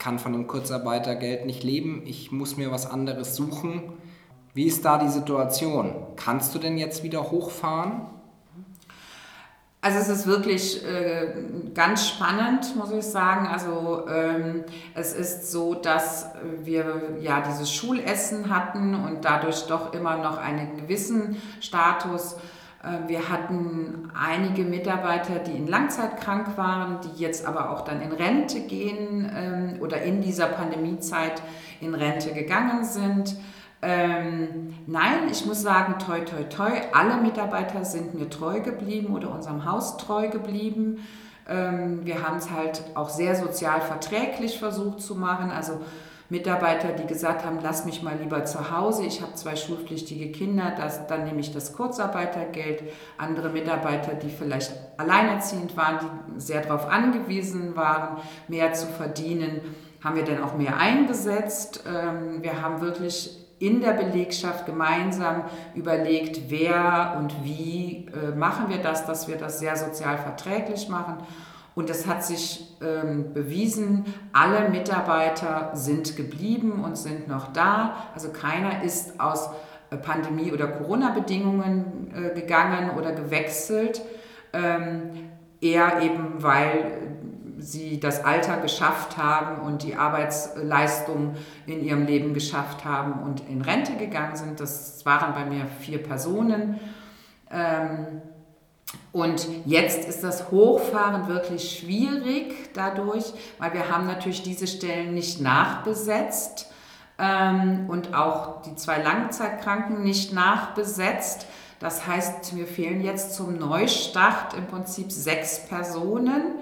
kann 0.06 0.20
von 0.20 0.32
dem 0.32 0.46
Kurzarbeitergeld 0.46 1.46
nicht 1.46 1.64
leben, 1.64 2.02
ich 2.06 2.30
muss 2.30 2.56
mir 2.56 2.70
was 2.70 2.88
anderes 2.88 3.34
suchen. 3.34 3.82
Wie 4.54 4.66
ist 4.66 4.84
da 4.84 4.98
die 4.98 5.08
Situation? 5.08 5.96
Kannst 6.14 6.54
du 6.54 6.60
denn 6.60 6.78
jetzt 6.78 7.02
wieder 7.02 7.32
hochfahren? 7.32 8.02
Also 9.80 9.98
es 9.98 10.08
ist 10.08 10.28
wirklich 10.28 10.86
äh, 10.86 11.26
ganz 11.74 12.06
spannend, 12.06 12.76
muss 12.76 12.92
ich 12.92 13.04
sagen. 13.04 13.48
Also 13.48 14.06
ähm, 14.08 14.62
es 14.94 15.12
ist 15.12 15.50
so, 15.50 15.74
dass 15.74 16.30
wir 16.62 17.16
ja 17.20 17.40
dieses 17.40 17.72
Schulessen 17.72 18.54
hatten 18.54 18.94
und 18.94 19.24
dadurch 19.24 19.66
doch 19.66 19.92
immer 19.92 20.18
noch 20.18 20.38
einen 20.38 20.76
gewissen 20.76 21.42
Status 21.60 22.36
wir 23.06 23.28
hatten 23.28 24.10
einige 24.14 24.64
Mitarbeiter, 24.64 25.38
die 25.38 25.52
in 25.52 25.66
Langzeit 25.66 26.20
krank 26.20 26.56
waren, 26.56 27.00
die 27.02 27.22
jetzt 27.22 27.46
aber 27.46 27.70
auch 27.70 27.82
dann 27.82 28.00
in 28.00 28.12
Rente 28.12 28.60
gehen 28.60 29.30
ähm, 29.34 29.82
oder 29.82 30.02
in 30.02 30.20
dieser 30.20 30.46
Pandemiezeit 30.46 31.42
in 31.80 31.94
Rente 31.94 32.32
gegangen 32.32 32.84
sind. 32.84 33.36
Ähm, 33.82 34.74
nein, 34.86 35.28
ich 35.30 35.44
muss 35.46 35.62
sagen, 35.62 35.98
toi, 35.98 36.20
toi, 36.20 36.44
toi, 36.44 36.72
alle 36.92 37.16
Mitarbeiter 37.18 37.84
sind 37.84 38.14
mir 38.14 38.30
treu 38.30 38.60
geblieben 38.60 39.14
oder 39.14 39.32
unserem 39.32 39.64
Haus 39.64 39.96
treu 39.96 40.28
geblieben. 40.28 41.06
Ähm, 41.48 42.04
wir 42.04 42.26
haben 42.26 42.38
es 42.38 42.50
halt 42.50 42.82
auch 42.94 43.08
sehr 43.08 43.36
sozial 43.36 43.80
verträglich 43.80 44.58
versucht 44.58 45.00
zu 45.00 45.14
machen. 45.14 45.50
Also 45.50 45.80
Mitarbeiter, 46.28 46.88
die 46.88 47.06
gesagt 47.06 47.44
haben, 47.44 47.58
lass 47.62 47.84
mich 47.84 48.02
mal 48.02 48.16
lieber 48.20 48.44
zu 48.44 48.76
Hause, 48.76 49.04
ich 49.04 49.22
habe 49.22 49.34
zwei 49.34 49.54
schulpflichtige 49.54 50.32
Kinder, 50.32 50.72
das, 50.76 51.06
dann 51.06 51.24
nehme 51.24 51.40
ich 51.40 51.52
das 51.52 51.72
Kurzarbeitergeld. 51.72 52.82
Andere 53.16 53.50
Mitarbeiter, 53.50 54.14
die 54.14 54.28
vielleicht 54.28 54.72
alleinerziehend 54.96 55.76
waren, 55.76 55.98
die 56.00 56.40
sehr 56.40 56.62
darauf 56.62 56.88
angewiesen 56.88 57.76
waren, 57.76 58.18
mehr 58.48 58.72
zu 58.72 58.86
verdienen, 58.86 59.60
haben 60.02 60.16
wir 60.16 60.24
dann 60.24 60.42
auch 60.42 60.56
mehr 60.56 60.76
eingesetzt. 60.78 61.84
Ähm, 61.86 62.42
wir 62.42 62.60
haben 62.60 62.80
wirklich 62.80 63.46
in 63.58 63.80
der 63.80 63.92
Belegschaft 63.92 64.66
gemeinsam 64.66 65.44
überlegt, 65.74 66.50
wer 66.50 67.16
und 67.18 67.44
wie 67.44 68.06
äh, 68.08 68.34
machen 68.34 68.68
wir 68.68 68.78
das, 68.78 69.06
dass 69.06 69.28
wir 69.28 69.36
das 69.36 69.60
sehr 69.60 69.76
sozial 69.76 70.18
verträglich 70.18 70.88
machen. 70.88 71.18
Und 71.74 71.88
es 71.88 72.06
hat 72.06 72.24
sich 72.24 72.65
ähm, 72.82 73.32
bewiesen, 73.32 74.04
alle 74.32 74.68
Mitarbeiter 74.68 75.70
sind 75.74 76.16
geblieben 76.16 76.84
und 76.84 76.96
sind 76.96 77.28
noch 77.28 77.52
da. 77.52 77.96
Also 78.14 78.30
keiner 78.30 78.82
ist 78.82 79.18
aus 79.20 79.50
äh, 79.90 79.96
Pandemie- 79.96 80.52
oder 80.52 80.68
Corona-Bedingungen 80.68 82.12
äh, 82.14 82.38
gegangen 82.38 82.90
oder 82.96 83.12
gewechselt. 83.12 84.02
Ähm, 84.52 85.10
eher 85.60 86.02
eben, 86.02 86.42
weil 86.42 87.16
sie 87.58 87.98
das 87.98 88.24
Alter 88.24 88.58
geschafft 88.58 89.16
haben 89.16 89.62
und 89.62 89.82
die 89.82 89.96
Arbeitsleistung 89.96 91.34
in 91.66 91.82
ihrem 91.82 92.04
Leben 92.06 92.34
geschafft 92.34 92.84
haben 92.84 93.22
und 93.22 93.48
in 93.48 93.62
Rente 93.62 93.96
gegangen 93.96 94.36
sind. 94.36 94.60
Das 94.60 95.04
waren 95.06 95.34
bei 95.34 95.44
mir 95.44 95.66
vier 95.80 96.02
Personen. 96.02 96.78
Ähm, 97.50 98.20
und 99.12 99.48
jetzt 99.64 100.08
ist 100.08 100.22
das 100.22 100.50
Hochfahren 100.50 101.28
wirklich 101.28 101.78
schwierig 101.78 102.72
dadurch, 102.74 103.24
weil 103.58 103.72
wir 103.72 103.90
haben 103.90 104.06
natürlich 104.06 104.42
diese 104.42 104.66
Stellen 104.66 105.14
nicht 105.14 105.40
nachbesetzt 105.40 106.70
ähm, 107.18 107.86
und 107.88 108.14
auch 108.14 108.62
die 108.62 108.74
zwei 108.76 109.02
Langzeitkranken 109.02 110.02
nicht 110.02 110.32
nachbesetzt. 110.32 111.46
Das 111.78 112.06
heißt, 112.06 112.52
mir 112.52 112.66
fehlen 112.66 113.00
jetzt 113.02 113.34
zum 113.34 113.58
Neustart 113.58 114.54
im 114.54 114.66
Prinzip 114.66 115.10
sechs 115.10 115.66
Personen. 115.66 116.56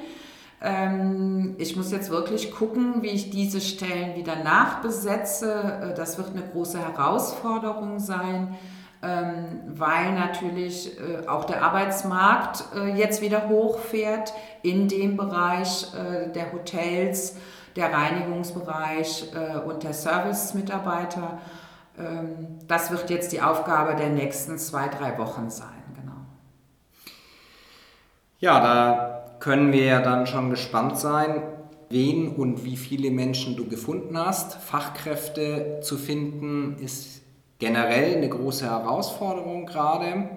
Ähm, 0.63 1.57
ich 1.59 1.77
muss 1.77 1.93
jetzt 1.93 2.11
wirklich 2.11 2.53
gucken, 2.53 3.03
wie 3.03 3.09
ich 3.09 3.31
diese 3.31 3.61
Stellen 3.61 4.17
wieder 4.17 4.37
nachbesetze. 4.37 5.91
Äh, 5.91 5.95
das 5.95 6.19
wird 6.19 6.31
eine 6.31 6.43
große 6.43 6.79
Herausforderung 6.79 7.99
sein. 7.99 8.57
Ähm, 9.05 9.61
weil 9.67 10.13
natürlich 10.13 10.99
äh, 10.99 11.27
auch 11.27 11.45
der 11.45 11.63
Arbeitsmarkt 11.63 12.65
äh, 12.75 12.95
jetzt 12.95 13.21
wieder 13.21 13.49
hochfährt 13.49 14.33
in 14.63 14.89
dem 14.89 15.19
Bereich 15.19 15.89
äh, 15.95 16.33
der 16.33 16.53
Hotels, 16.53 17.37
der 17.77 17.93
Reinigungsbereich 17.93 19.33
und 19.67 19.83
der 19.83 19.93
Servicemitarbeiter. 19.93 21.39
Ähm, 21.99 22.61
das 22.69 22.93
wird 22.93 23.11
jetzt 23.11 23.33
die 23.33 23.43
Aufgabe 23.43 23.97
der 23.97 24.11
nächsten 24.11 24.59
zwei, 24.59 24.89
drei 24.89 25.19
Wochen 25.19 25.51
sein. 25.51 25.83
Genau. 25.97 26.15
Ja, 28.39 28.61
da 28.61 29.37
können 29.41 29.73
wir 29.73 29.85
ja 29.85 30.01
dann 30.01 30.29
schon 30.29 30.51
gespannt 30.51 30.99
sein, 30.99 31.43
wen 31.91 32.29
und 32.29 32.65
wie 32.65 32.77
viele 32.77 33.11
Menschen 33.11 33.57
du 33.57 33.67
gefunden 33.69 34.17
hast. 34.17 34.55
Fachkräfte 34.55 35.81
zu 35.83 35.99
finden 35.99 36.79
ist 36.79 37.24
generell 37.59 38.17
eine 38.17 38.29
große 38.29 38.65
Herausforderung 38.65 39.67
gerade. 39.67 40.29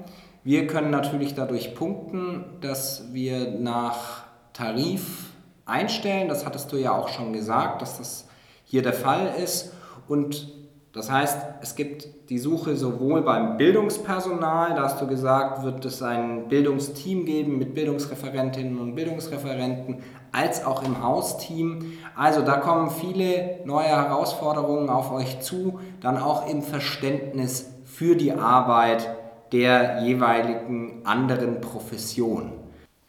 Wir 0.43 0.67
können 0.67 0.91
natürlich 0.91 1.35
dadurch 1.35 1.75
punkten, 1.75 2.45
dass 2.61 3.13
wir 3.13 3.51
nach 3.59 4.23
Tarif 4.53 5.31
einstellen. 5.65 6.29
Das 6.29 6.45
hattest 6.45 6.71
du 6.71 6.77
ja 6.77 6.93
auch 6.93 7.09
schon 7.09 7.33
gesagt, 7.33 7.81
dass 7.81 7.97
das 7.97 8.27
hier 8.63 8.81
der 8.81 8.93
Fall 8.93 9.33
ist. 9.43 9.73
Und 10.07 10.53
das 10.93 11.11
heißt, 11.11 11.37
es 11.61 11.75
gibt 11.75 12.29
die 12.29 12.39
Suche 12.39 12.75
sowohl 12.75 13.21
beim 13.21 13.57
Bildungspersonal, 13.57 14.73
da 14.75 14.83
hast 14.83 14.99
du 15.01 15.07
gesagt, 15.07 15.63
wird 15.63 15.85
es 15.85 16.01
ein 16.01 16.47
Bildungsteam 16.47 17.25
geben 17.25 17.57
mit 17.57 17.75
Bildungsreferentinnen 17.75 18.79
und 18.79 18.95
Bildungsreferenten, 18.95 20.01
als 20.31 20.65
auch 20.65 20.83
im 20.83 21.03
Hausteam. 21.03 21.93
Also 22.15 22.41
da 22.41 22.57
kommen 22.57 22.89
viele 22.89 23.59
neue 23.65 23.87
Herausforderungen 23.87 24.89
auf 24.89 25.11
euch 25.11 25.39
zu, 25.41 25.79
dann 26.01 26.17
auch 26.17 26.47
im 26.47 26.61
Verständnis 26.61 27.69
für 27.85 28.15
die 28.15 28.33
Arbeit 28.33 29.09
der 29.51 30.01
jeweiligen 30.03 31.01
anderen 31.05 31.61
Profession. 31.61 32.51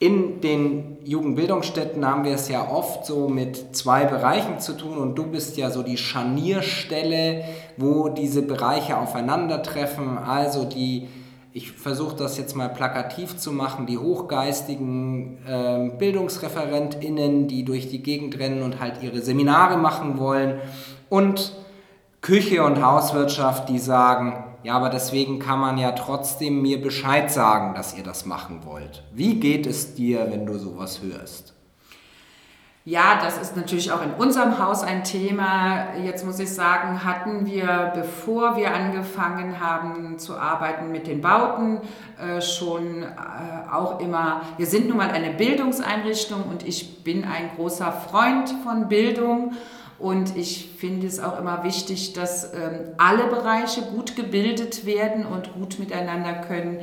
In 0.00 0.40
den 0.40 0.98
Jugendbildungsstätten 1.02 2.06
haben 2.06 2.22
wir 2.22 2.34
es 2.34 2.48
ja 2.48 2.70
oft 2.70 3.04
so 3.04 3.28
mit 3.28 3.74
zwei 3.74 4.04
Bereichen 4.04 4.60
zu 4.60 4.74
tun 4.74 4.96
und 4.96 5.16
du 5.16 5.26
bist 5.26 5.56
ja 5.56 5.70
so 5.70 5.82
die 5.82 5.96
Scharnierstelle, 5.96 7.42
wo 7.76 8.08
diese 8.08 8.42
Bereiche 8.42 8.96
aufeinandertreffen. 8.96 10.16
Also 10.16 10.64
die, 10.64 11.08
ich 11.52 11.72
versuche 11.72 12.16
das 12.16 12.36
jetzt 12.38 12.54
mal 12.54 12.68
plakativ 12.68 13.36
zu 13.36 13.52
machen, 13.52 13.86
die 13.86 13.98
hochgeistigen 13.98 15.38
äh, 15.46 15.90
BildungsreferentInnen, 15.98 17.48
die 17.48 17.64
durch 17.64 17.88
die 17.88 18.02
Gegend 18.02 18.38
rennen 18.38 18.62
und 18.62 18.80
halt 18.80 19.02
ihre 19.02 19.22
Seminare 19.22 19.78
machen 19.78 20.18
wollen 20.18 20.60
und 21.08 21.54
Küche 22.20 22.64
und 22.64 22.82
Hauswirtschaft, 22.82 23.68
die 23.68 23.78
sagen, 23.78 24.44
ja, 24.62 24.74
aber 24.74 24.90
deswegen 24.90 25.38
kann 25.38 25.60
man 25.60 25.78
ja 25.78 25.92
trotzdem 25.92 26.60
mir 26.60 26.82
Bescheid 26.82 27.30
sagen, 27.30 27.74
dass 27.74 27.96
ihr 27.96 28.02
das 28.02 28.26
machen 28.26 28.64
wollt. 28.64 29.04
Wie 29.12 29.38
geht 29.40 29.66
es 29.66 29.94
dir, 29.94 30.26
wenn 30.30 30.44
du 30.44 30.58
sowas 30.58 31.00
hörst? 31.00 31.54
Ja, 32.84 33.20
das 33.22 33.36
ist 33.36 33.54
natürlich 33.54 33.92
auch 33.92 34.02
in 34.02 34.12
unserem 34.12 34.58
Haus 34.58 34.82
ein 34.82 35.04
Thema. 35.04 35.94
Jetzt 36.04 36.24
muss 36.24 36.38
ich 36.38 36.50
sagen, 36.50 37.04
hatten 37.04 37.44
wir, 37.44 37.92
bevor 37.94 38.56
wir 38.56 38.72
angefangen 38.72 39.60
haben 39.60 40.18
zu 40.18 40.38
arbeiten 40.38 40.90
mit 40.90 41.06
den 41.06 41.20
Bauten, 41.20 41.80
äh, 42.18 42.40
schon 42.40 43.02
äh, 43.02 43.06
auch 43.70 44.00
immer, 44.00 44.40
wir 44.56 44.66
sind 44.66 44.88
nun 44.88 44.96
mal 44.96 45.10
eine 45.10 45.30
Bildungseinrichtung 45.30 46.44
und 46.44 46.66
ich 46.66 47.04
bin 47.04 47.24
ein 47.24 47.50
großer 47.56 47.92
Freund 47.92 48.54
von 48.64 48.88
Bildung. 48.88 49.52
Und 49.98 50.36
ich 50.36 50.70
finde 50.78 51.08
es 51.08 51.18
auch 51.18 51.40
immer 51.40 51.64
wichtig, 51.64 52.12
dass 52.12 52.54
ähm, 52.54 52.94
alle 52.98 53.24
Bereiche 53.24 53.82
gut 53.82 54.14
gebildet 54.14 54.86
werden 54.86 55.26
und 55.26 55.52
gut 55.54 55.80
miteinander 55.80 56.34
können. 56.34 56.78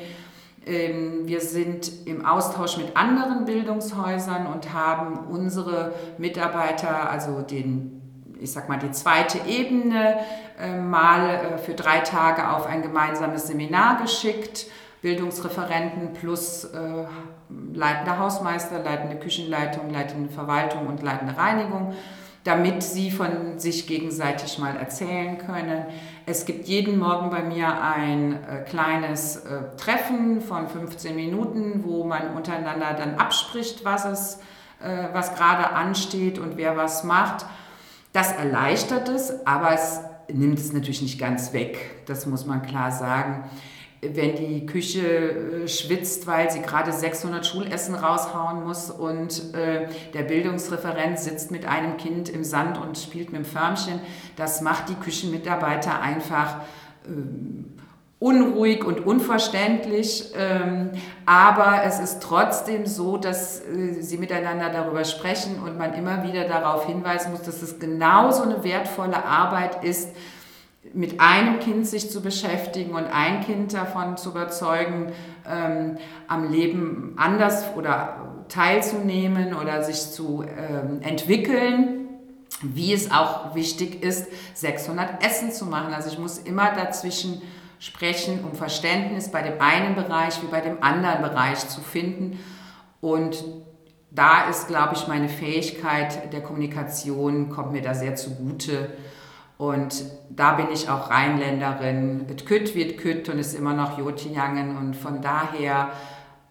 Ähm, 0.65 1.27
wir 1.27 1.41
sind 1.41 1.91
im 2.05 2.25
Austausch 2.25 2.77
mit 2.77 2.97
anderen 2.97 3.45
Bildungshäusern 3.45 4.47
und 4.47 4.73
haben 4.73 5.27
unsere 5.29 5.93
Mitarbeiter, 6.17 7.09
also 7.09 7.41
den, 7.41 8.01
ich 8.39 8.51
sag 8.51 8.67
mal, 8.67 8.79
die 8.79 8.91
zweite 8.91 9.39
Ebene, 9.47 10.17
äh, 10.59 10.77
mal 10.77 11.29
äh, 11.29 11.57
für 11.59 11.75
drei 11.75 11.99
Tage 11.99 12.49
auf 12.49 12.65
ein 12.65 12.81
gemeinsames 12.81 13.47
Seminar 13.47 14.01
geschickt. 14.01 14.65
Bildungsreferenten 15.01 16.13
plus 16.13 16.63
äh, 16.63 17.05
leitender 17.73 18.17
Hausmeister, 18.17 18.79
leitende 18.79 19.17
Küchenleitung, 19.17 19.91
leitende 19.91 20.29
Verwaltung 20.31 20.87
und 20.87 21.03
leitende 21.03 21.37
Reinigung 21.37 21.93
damit 22.45 22.83
sie 22.83 23.09
von 23.09 23.57
sich 23.57 23.87
gegenseitig 23.87 24.59
mal 24.59 24.77
erzählen 24.77 25.39
können. 25.39 25.85
Es 26.27 26.45
gibt 26.45 26.67
jeden 26.67 26.99
Morgen 26.99 27.31
bei 27.31 27.41
mir 27.41 27.81
ein 27.81 28.33
äh, 28.33 28.63
kleines 28.69 29.37
äh, 29.37 29.75
Treffen 29.77 30.41
von 30.41 30.69
15 30.69 31.15
Minuten, 31.15 31.83
wo 31.83 32.03
man 32.03 32.35
untereinander 32.35 32.93
dann 32.93 33.15
abspricht, 33.15 33.83
was 33.83 34.05
es, 34.05 34.39
äh, 34.79 35.07
was 35.11 35.35
gerade 35.35 35.71
ansteht 35.71 36.37
und 36.37 36.55
wer 36.55 36.77
was 36.77 37.03
macht. 37.03 37.47
Das 38.13 38.31
erleichtert 38.31 39.09
es, 39.09 39.45
aber 39.47 39.73
es 39.73 40.01
nimmt 40.31 40.59
es 40.59 40.71
natürlich 40.71 41.01
nicht 41.01 41.19
ganz 41.19 41.51
weg. 41.51 42.05
Das 42.05 42.27
muss 42.27 42.45
man 42.45 42.61
klar 42.61 42.91
sagen 42.91 43.43
wenn 44.01 44.35
die 44.35 44.65
Küche 44.65 45.63
äh, 45.63 45.67
schwitzt, 45.67 46.27
weil 46.27 46.51
sie 46.51 46.61
gerade 46.61 46.91
600 46.91 47.45
Schulessen 47.45 47.95
raushauen 47.95 48.63
muss 48.63 48.91
und 48.91 49.53
äh, 49.53 49.87
der 50.13 50.23
Bildungsreferent 50.23 51.19
sitzt 51.19 51.51
mit 51.51 51.65
einem 51.65 51.97
Kind 51.97 52.29
im 52.29 52.43
Sand 52.43 52.79
und 52.79 52.97
spielt 52.97 53.31
mit 53.31 53.43
dem 53.43 53.45
Förmchen, 53.45 53.99
das 54.35 54.61
macht 54.61 54.89
die 54.89 54.95
Küchenmitarbeiter 54.95 56.01
einfach 56.01 56.61
äh, 57.05 57.11
unruhig 58.19 58.83
und 58.83 59.05
unverständlich. 59.05 60.31
Ähm, 60.37 60.91
aber 61.25 61.83
es 61.83 61.99
ist 61.99 62.23
trotzdem 62.23 62.85
so, 62.85 63.17
dass 63.17 63.61
äh, 63.61 64.01
sie 64.01 64.17
miteinander 64.17 64.69
darüber 64.69 65.03
sprechen 65.03 65.59
und 65.59 65.77
man 65.77 65.93
immer 65.93 66.23
wieder 66.23 66.45
darauf 66.47 66.85
hinweisen 66.85 67.31
muss, 67.31 67.41
dass 67.41 67.61
es 67.61 67.79
genauso 67.79 68.43
eine 68.43 68.63
wertvolle 68.63 69.25
Arbeit 69.25 69.83
ist, 69.83 70.09
mit 70.93 71.19
einem 71.19 71.59
Kind 71.59 71.87
sich 71.87 72.09
zu 72.09 72.21
beschäftigen 72.21 72.91
und 72.91 73.05
ein 73.05 73.41
Kind 73.41 73.73
davon 73.73 74.17
zu 74.17 74.29
überzeugen, 74.29 75.11
ähm, 75.49 75.97
am 76.27 76.51
Leben 76.51 77.13
anders 77.17 77.65
oder 77.75 78.45
teilzunehmen 78.49 79.53
oder 79.53 79.83
sich 79.83 80.11
zu 80.11 80.43
ähm, 80.43 81.01
entwickeln, 81.01 82.07
wie 82.61 82.93
es 82.93 83.11
auch 83.11 83.55
wichtig 83.55 84.03
ist, 84.03 84.27
600 84.53 85.23
Essen 85.25 85.51
zu 85.51 85.65
machen. 85.65 85.93
Also 85.93 86.09
ich 86.09 86.19
muss 86.19 86.37
immer 86.37 86.73
dazwischen 86.73 87.41
sprechen, 87.79 88.43
um 88.43 88.53
Verständnis 88.55 89.29
bei 89.29 89.41
dem 89.41 89.59
einen 89.59 89.95
Bereich 89.95 90.41
wie 90.41 90.47
bei 90.47 90.61
dem 90.61 90.81
anderen 90.81 91.21
Bereich 91.21 91.67
zu 91.67 91.81
finden. 91.81 92.39
Und 93.01 93.43
da 94.11 94.47
ist, 94.49 94.67
glaube 94.67 94.95
ich, 94.95 95.07
meine 95.07 95.27
Fähigkeit 95.27 96.31
der 96.31 96.41
Kommunikation, 96.41 97.49
kommt 97.49 97.73
mir 97.73 97.81
da 97.81 97.93
sehr 97.93 98.15
zugute 98.15 98.93
und 99.57 100.03
da 100.29 100.53
bin 100.53 100.67
ich 100.73 100.89
auch 100.89 101.09
Rheinländerin. 101.09 102.27
Et 102.29 102.45
kütt 102.45 102.75
wird 102.75 102.97
kütt 102.97 103.29
und 103.29 103.39
ist 103.39 103.53
immer 103.53 103.73
noch 103.73 103.97
Jotinjangen. 103.97 104.77
Und 104.77 104.95
von 104.95 105.21
daher 105.21 105.91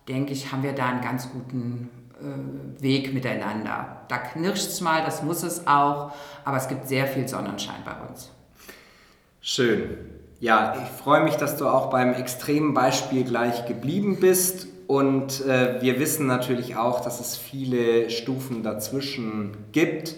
denke 0.09 0.33
ich, 0.33 0.53
haben 0.53 0.63
wir 0.63 0.73
da 0.73 0.87
einen 0.87 1.03
ganz 1.03 1.31
guten 1.31 1.91
äh, 2.19 2.83
Weg 2.83 3.13
miteinander. 3.13 4.05
Da 4.09 4.17
knirscht 4.19 4.69
es 4.69 4.81
mal, 4.81 5.05
das 5.05 5.23
muss 5.23 5.43
es 5.43 5.67
auch, 5.67 6.13
aber 6.45 6.57
es 6.57 6.69
gibt 6.69 6.89
sehr 6.89 7.07
viel 7.07 7.29
Sonnenschein 7.29 7.83
bei 7.85 7.95
uns. 8.09 8.31
Schön. 9.43 9.99
Ja, 10.41 10.75
ich 10.83 10.89
freue 10.89 11.23
mich, 11.25 11.37
dass 11.37 11.59
du 11.59 11.69
auch 11.69 11.91
beim 11.91 12.15
extremen 12.15 12.73
Beispiel 12.73 13.25
gleich 13.25 13.67
geblieben 13.67 14.19
bist. 14.19 14.69
Und 14.87 15.45
äh, 15.47 15.81
wir 15.83 15.99
wissen 15.99 16.27
natürlich 16.27 16.77
auch, 16.77 17.01
dass 17.01 17.21
es 17.21 17.37
viele 17.37 18.09
Stufen 18.09 18.63
dazwischen 18.63 19.57
gibt 19.73 20.15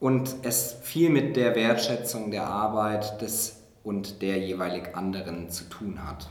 und 0.00 0.34
es 0.42 0.76
viel 0.82 1.10
mit 1.10 1.36
der 1.36 1.54
Wertschätzung 1.54 2.30
der 2.30 2.46
Arbeit 2.46 3.20
des 3.20 3.58
und 3.84 4.22
der 4.22 4.38
jeweilig 4.38 4.94
anderen 4.94 5.50
zu 5.50 5.64
tun 5.64 6.00
hat. 6.04 6.28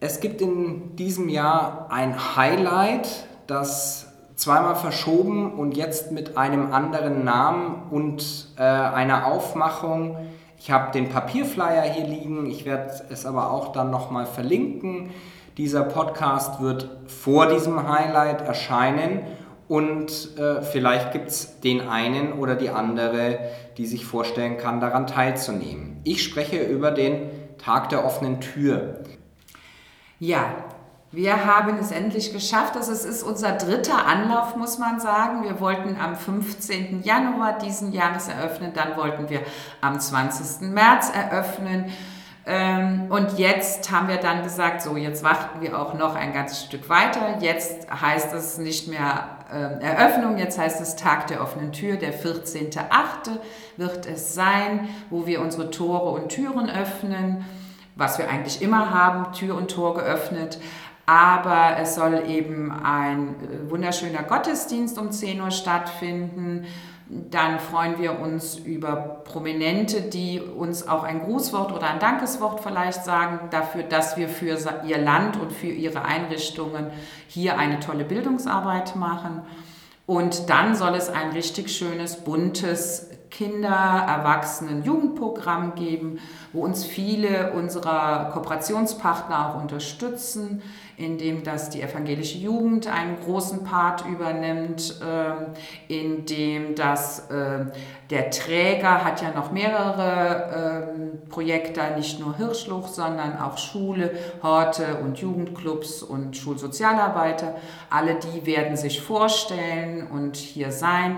Es 0.00 0.20
gibt 0.20 0.40
in 0.40 0.94
diesem 0.96 1.28
Jahr 1.28 1.88
ein 1.90 2.36
Highlight, 2.36 3.26
das 3.46 4.06
zweimal 4.36 4.76
verschoben 4.76 5.52
und 5.52 5.76
jetzt 5.76 6.12
mit 6.12 6.36
einem 6.36 6.72
anderen 6.72 7.24
Namen 7.24 7.82
und 7.90 8.48
äh, 8.56 8.62
einer 8.62 9.26
Aufmachung. 9.26 10.16
Ich 10.56 10.70
habe 10.70 10.92
den 10.92 11.08
Papierflyer 11.08 11.82
hier 11.82 12.06
liegen, 12.06 12.46
ich 12.46 12.64
werde 12.64 12.92
es 13.10 13.26
aber 13.26 13.50
auch 13.50 13.72
dann 13.72 13.90
nochmal 13.90 14.26
verlinken. 14.26 15.10
Dieser 15.56 15.82
Podcast 15.82 16.60
wird 16.60 16.88
vor 17.08 17.46
diesem 17.46 17.88
Highlight 17.88 18.42
erscheinen 18.42 19.22
und 19.68 20.38
äh, 20.38 20.62
vielleicht 20.62 21.12
gibt 21.12 21.28
es 21.28 21.60
den 21.60 21.86
einen 21.88 22.32
oder 22.32 22.56
die 22.56 22.70
andere, 22.70 23.38
die 23.76 23.86
sich 23.86 24.06
vorstellen 24.06 24.56
kann, 24.56 24.80
daran 24.80 25.06
teilzunehmen. 25.06 26.00
Ich 26.04 26.24
spreche 26.24 26.62
über 26.62 26.90
den 26.90 27.30
Tag 27.58 27.90
der 27.90 28.04
offenen 28.04 28.40
Tür. 28.40 29.00
Ja, 30.18 30.54
wir 31.10 31.46
haben 31.46 31.78
es 31.78 31.90
endlich 31.90 32.32
geschafft. 32.32 32.76
Das 32.76 32.88
ist 32.88 33.22
unser 33.22 33.52
dritter 33.52 34.06
Anlauf, 34.06 34.56
muss 34.56 34.78
man 34.78 35.00
sagen. 35.00 35.42
Wir 35.42 35.60
wollten 35.60 35.96
am 36.00 36.16
15. 36.16 37.02
Januar 37.02 37.58
diesen 37.58 37.92
Jahres 37.92 38.28
eröffnen, 38.28 38.72
dann 38.74 38.96
wollten 38.96 39.28
wir 39.28 39.40
am 39.80 39.98
20. 39.98 40.70
März 40.70 41.10
eröffnen. 41.14 41.92
Ähm, 42.46 43.06
und 43.10 43.38
jetzt 43.38 43.90
haben 43.90 44.08
wir 44.08 44.16
dann 44.16 44.42
gesagt, 44.42 44.80
so 44.80 44.96
jetzt 44.96 45.22
warten 45.22 45.60
wir 45.60 45.78
auch 45.78 45.94
noch 45.94 46.14
ein 46.14 46.32
ganzes 46.32 46.64
Stück 46.64 46.88
weiter. 46.88 47.38
Jetzt 47.40 47.86
heißt 47.90 48.32
es 48.32 48.56
nicht 48.58 48.88
mehr 48.88 49.37
äh, 49.52 49.82
Eröffnung, 49.82 50.38
jetzt 50.38 50.58
heißt 50.58 50.80
es 50.80 50.96
Tag 50.96 51.26
der 51.28 51.42
offenen 51.42 51.72
Tür, 51.72 51.96
der 51.96 52.12
14.8. 52.12 52.78
wird 53.76 54.06
es 54.06 54.34
sein, 54.34 54.88
wo 55.10 55.26
wir 55.26 55.40
unsere 55.40 55.70
Tore 55.70 56.10
und 56.10 56.28
Türen 56.28 56.68
öffnen, 56.68 57.44
was 57.96 58.18
wir 58.18 58.28
eigentlich 58.28 58.62
immer 58.62 58.92
haben, 58.92 59.32
Tür 59.32 59.56
und 59.56 59.70
Tor 59.70 59.94
geöffnet. 59.94 60.58
Aber 61.06 61.78
es 61.80 61.94
soll 61.94 62.24
eben 62.28 62.70
ein 62.70 63.36
äh, 63.36 63.70
wunderschöner 63.70 64.22
Gottesdienst 64.22 64.98
um 64.98 65.10
10 65.10 65.40
Uhr 65.40 65.50
stattfinden 65.50 66.66
dann 67.10 67.58
freuen 67.58 67.98
wir 67.98 68.20
uns 68.20 68.58
über 68.58 69.22
Prominente, 69.24 70.02
die 70.02 70.40
uns 70.40 70.86
auch 70.86 71.04
ein 71.04 71.22
Grußwort 71.22 71.72
oder 71.72 71.88
ein 71.88 72.00
Dankeswort 72.00 72.60
vielleicht 72.60 73.02
sagen 73.04 73.48
dafür, 73.50 73.82
dass 73.82 74.18
wir 74.18 74.28
für 74.28 74.58
ihr 74.86 74.98
Land 74.98 75.38
und 75.40 75.50
für 75.50 75.68
ihre 75.68 76.04
Einrichtungen 76.04 76.88
hier 77.26 77.58
eine 77.58 77.80
tolle 77.80 78.04
Bildungsarbeit 78.04 78.94
machen. 78.96 79.42
Und 80.04 80.50
dann 80.50 80.74
soll 80.74 80.94
es 80.94 81.08
ein 81.08 81.30
richtig 81.30 81.70
schönes, 81.70 82.16
buntes 82.16 83.10
Kinder-, 83.30 84.04
Erwachsenen-, 84.06 84.82
Jugendprogramm 84.82 85.74
geben, 85.74 86.18
wo 86.52 86.62
uns 86.62 86.84
viele 86.84 87.52
unserer 87.52 88.30
Kooperationspartner 88.32 89.48
auch 89.48 89.60
unterstützen, 89.60 90.62
indem 90.98 91.44
das 91.44 91.70
die 91.70 91.80
evangelische 91.80 92.38
Jugend 92.38 92.88
einen 92.88 93.20
großen 93.20 93.62
Part 93.62 94.04
übernimmt, 94.04 95.00
äh, 95.00 95.92
indem 95.92 96.74
das 96.74 97.30
äh, 97.30 97.66
der 98.10 98.30
Träger 98.30 99.04
hat 99.04 99.22
ja 99.22 99.32
noch 99.32 99.52
mehrere 99.52 100.90
äh, 100.92 101.28
Projekte, 101.30 101.80
nicht 101.96 102.18
nur 102.18 102.36
Hirschluch, 102.36 102.88
sondern 102.88 103.38
auch 103.38 103.58
Schule, 103.58 104.10
Horte 104.42 104.96
und 105.04 105.18
Jugendclubs 105.18 106.02
und 106.02 106.36
Schulsozialarbeiter. 106.36 107.54
Alle 107.90 108.16
die 108.16 108.44
werden 108.44 108.76
sich 108.76 109.00
vorstellen 109.00 110.08
und 110.08 110.36
hier 110.36 110.72
sein. 110.72 111.16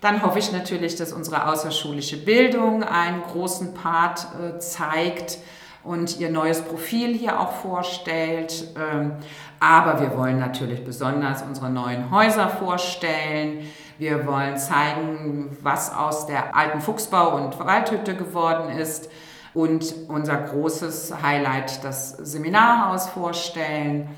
Dann 0.00 0.22
hoffe 0.22 0.40
ich 0.40 0.52
natürlich, 0.52 0.96
dass 0.96 1.12
unsere 1.12 1.48
außerschulische 1.48 2.16
Bildung 2.16 2.82
einen 2.82 3.22
großen 3.22 3.74
Part 3.74 4.26
äh, 4.38 4.58
zeigt 4.58 5.38
und 5.84 6.18
ihr 6.18 6.30
neues 6.30 6.62
Profil 6.62 7.14
hier 7.14 7.38
auch 7.38 7.52
vorstellt. 7.52 8.68
Ähm, 8.76 9.12
aber 9.60 10.00
wir 10.00 10.16
wollen 10.16 10.38
natürlich 10.38 10.84
besonders 10.84 11.42
unsere 11.42 11.70
neuen 11.70 12.10
Häuser 12.10 12.48
vorstellen. 12.48 13.70
Wir 13.98 14.26
wollen 14.26 14.56
zeigen, 14.56 15.56
was 15.62 15.94
aus 15.94 16.26
der 16.26 16.56
alten 16.56 16.80
Fuchsbau- 16.80 17.36
und 17.36 17.58
Waldhütte 17.58 18.16
geworden 18.16 18.76
ist 18.76 19.08
und 19.54 19.94
unser 20.08 20.36
großes 20.36 21.14
Highlight, 21.22 21.84
das 21.84 22.10
Seminarhaus 22.10 23.08
vorstellen. 23.08 24.08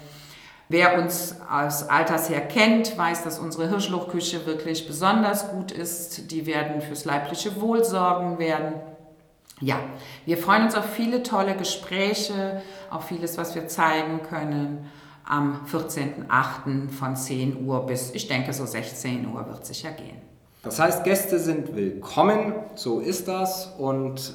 Wer 0.69 0.99
uns 0.99 1.37
aus 1.49 1.89
Alters 1.89 2.29
her 2.29 2.41
kennt, 2.41 2.99
weiß, 2.99 3.23
dass 3.23 3.39
unsere 3.39 3.69
Hirschluchküche 3.69 4.47
wirklich 4.47 4.89
besonders 4.89 5.51
gut 5.51 5.71
ist. 5.71 6.33
Die 6.33 6.47
werden 6.47 6.81
fürs 6.81 7.05
leibliche 7.05 7.61
Wohl 7.61 7.85
sorgen 7.85 8.39
werden. 8.39 8.75
Ja, 9.61 9.81
wir 10.27 10.37
freuen 10.37 10.65
uns 10.65 10.75
auf 10.75 10.85
viele 10.85 11.23
tolle 11.23 11.57
Gespräche, 11.57 12.61
auf 12.91 13.07
vieles, 13.07 13.39
was 13.39 13.55
wir 13.55 13.69
zeigen 13.69 14.21
können. 14.23 14.91
Am 15.25 15.61
14.08. 15.73 16.91
von 16.91 17.17
10 17.17 17.67
Uhr 17.67 17.87
bis, 17.87 18.11
ich 18.13 18.29
denke, 18.29 18.53
so 18.53 18.67
16 18.67 19.27
Uhr 19.27 19.47
wird 19.49 19.65
sicher 19.65 19.93
gehen. 19.93 20.21
Das 20.63 20.79
heißt, 20.79 21.05
Gäste 21.05 21.39
sind 21.39 21.75
willkommen, 21.75 22.53
so 22.75 23.01
ist 23.01 23.29
das. 23.29 23.73
Und 23.79 24.35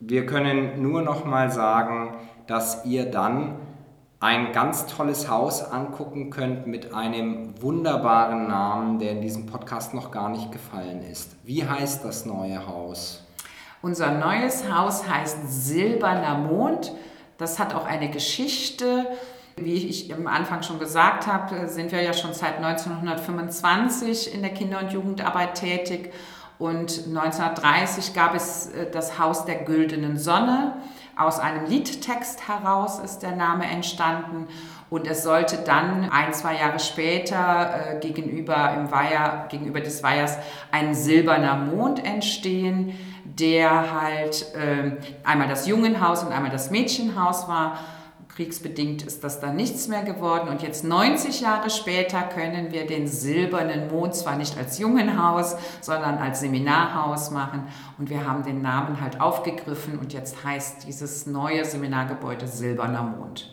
wir 0.00 0.26
können 0.26 0.82
nur 0.82 1.02
noch 1.02 1.24
mal 1.24 1.50
sagen, 1.50 2.16
dass 2.46 2.84
ihr 2.84 3.10
dann 3.10 3.60
ein 4.18 4.52
ganz 4.52 4.86
tolles 4.86 5.30
Haus 5.30 5.62
angucken 5.62 6.30
könnt 6.30 6.66
mit 6.66 6.92
einem 6.92 7.62
wunderbaren 7.62 8.48
Namen, 8.48 8.98
der 8.98 9.12
in 9.12 9.20
diesem 9.20 9.46
Podcast 9.46 9.94
noch 9.94 10.10
gar 10.10 10.28
nicht 10.28 10.50
gefallen 10.50 11.02
ist. 11.02 11.36
Wie 11.44 11.64
heißt 11.64 12.04
das 12.04 12.26
neue 12.26 12.66
Haus? 12.66 13.27
Unser 13.80 14.10
neues 14.10 14.68
Haus 14.72 15.08
heißt 15.08 15.38
Silberner 15.48 16.36
Mond. 16.36 16.92
Das 17.36 17.60
hat 17.60 17.74
auch 17.74 17.86
eine 17.86 18.10
Geschichte. 18.10 19.06
Wie 19.56 19.86
ich 19.86 20.12
am 20.12 20.26
Anfang 20.26 20.62
schon 20.62 20.80
gesagt 20.80 21.26
habe, 21.28 21.68
sind 21.68 21.92
wir 21.92 22.02
ja 22.02 22.12
schon 22.12 22.32
seit 22.34 22.56
1925 22.56 24.34
in 24.34 24.42
der 24.42 24.52
Kinder- 24.52 24.80
und 24.80 24.92
Jugendarbeit 24.92 25.54
tätig. 25.54 26.12
Und 26.58 27.06
1930 27.06 28.14
gab 28.14 28.34
es 28.34 28.70
äh, 28.70 28.90
das 28.90 29.18
Haus 29.20 29.44
der 29.44 29.56
güldenen 29.62 30.16
Sonne. 30.16 30.74
Aus 31.16 31.38
einem 31.38 31.66
Liedtext 31.66 32.48
heraus 32.48 32.98
ist 32.98 33.20
der 33.20 33.36
Name 33.36 33.66
entstanden 33.66 34.48
und 34.90 35.06
es 35.06 35.22
sollte 35.22 35.58
dann 35.58 36.08
ein, 36.10 36.32
zwei 36.32 36.56
Jahre 36.56 36.78
später 36.78 37.96
äh, 37.96 38.00
gegenüber, 38.00 38.74
im 38.76 38.90
Weiher, 38.90 39.46
gegenüber 39.48 39.80
des 39.80 40.02
Weihers 40.02 40.38
ein 40.70 40.94
silberner 40.94 41.56
Mond 41.56 42.04
entstehen, 42.04 42.96
der 43.38 44.00
halt 44.00 44.54
äh, 44.54 44.96
einmal 45.24 45.48
das 45.48 45.66
Jungenhaus 45.66 46.22
und 46.22 46.32
einmal 46.32 46.50
das 46.50 46.70
Mädchenhaus 46.70 47.48
war 47.48 47.78
Kriegsbedingt 48.38 49.02
ist 49.02 49.24
das 49.24 49.40
dann 49.40 49.56
nichts 49.56 49.88
mehr 49.88 50.04
geworden. 50.04 50.48
Und 50.48 50.62
jetzt 50.62 50.84
90 50.84 51.40
Jahre 51.40 51.70
später 51.70 52.22
können 52.22 52.70
wir 52.70 52.86
den 52.86 53.08
silbernen 53.08 53.88
Mond 53.88 54.14
zwar 54.14 54.36
nicht 54.36 54.56
als 54.56 54.78
Jungenhaus, 54.78 55.56
sondern 55.80 56.18
als 56.18 56.38
Seminarhaus 56.38 57.32
machen. 57.32 57.66
Und 57.98 58.10
wir 58.10 58.28
haben 58.28 58.44
den 58.44 58.62
Namen 58.62 59.00
halt 59.00 59.20
aufgegriffen 59.20 59.98
und 59.98 60.12
jetzt 60.12 60.44
heißt 60.44 60.86
dieses 60.86 61.26
neue 61.26 61.64
Seminargebäude 61.64 62.46
Silberner 62.46 63.02
Mond. 63.02 63.52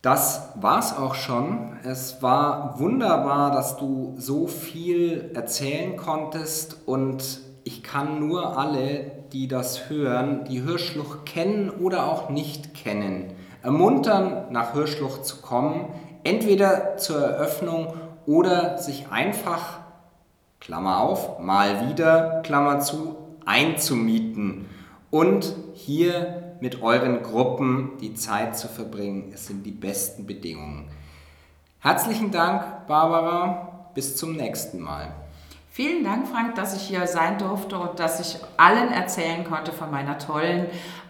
Das 0.00 0.54
war's 0.54 0.96
auch 0.96 1.14
schon. 1.14 1.76
Es 1.84 2.22
war 2.22 2.80
wunderbar, 2.80 3.50
dass 3.50 3.76
du 3.76 4.14
so 4.16 4.46
viel 4.46 5.30
erzählen 5.34 5.94
konntest 5.98 6.88
und 6.88 7.42
ich 7.64 7.82
kann 7.82 8.18
nur 8.18 8.56
alle, 8.56 9.21
die 9.32 9.48
das 9.48 9.88
hören, 9.88 10.44
die 10.44 10.62
Hörschluch 10.62 11.24
kennen 11.24 11.70
oder 11.70 12.06
auch 12.06 12.28
nicht 12.28 12.74
kennen, 12.74 13.32
ermuntern, 13.62 14.46
nach 14.50 14.72
Hirschlucht 14.72 15.24
zu 15.24 15.40
kommen, 15.40 15.86
entweder 16.24 16.96
zur 16.96 17.20
Eröffnung 17.20 17.94
oder 18.26 18.78
sich 18.78 19.08
einfach, 19.10 19.80
Klammer 20.60 21.00
auf, 21.00 21.38
mal 21.40 21.88
wieder, 21.88 22.42
Klammer 22.44 22.80
zu, 22.80 23.16
einzumieten 23.44 24.66
und 25.10 25.54
hier 25.74 26.54
mit 26.60 26.80
euren 26.80 27.22
Gruppen 27.22 27.92
die 28.00 28.14
Zeit 28.14 28.56
zu 28.56 28.68
verbringen. 28.68 29.32
Es 29.34 29.46
sind 29.46 29.66
die 29.66 29.72
besten 29.72 30.26
Bedingungen. 30.26 30.88
Herzlichen 31.80 32.30
Dank, 32.30 32.86
Barbara. 32.86 33.90
Bis 33.94 34.16
zum 34.16 34.36
nächsten 34.36 34.80
Mal. 34.80 35.12
Vielen 35.74 36.04
Dank, 36.04 36.28
Frank, 36.28 36.54
dass 36.54 36.76
ich 36.76 36.82
hier 36.82 37.06
sein 37.06 37.38
durfte 37.38 37.78
und 37.78 37.98
dass 37.98 38.20
ich 38.20 38.38
allen 38.58 38.92
erzählen 38.92 39.42
konnte 39.42 39.72
von 39.72 39.90
meiner 39.90 40.18
tollen 40.18 40.66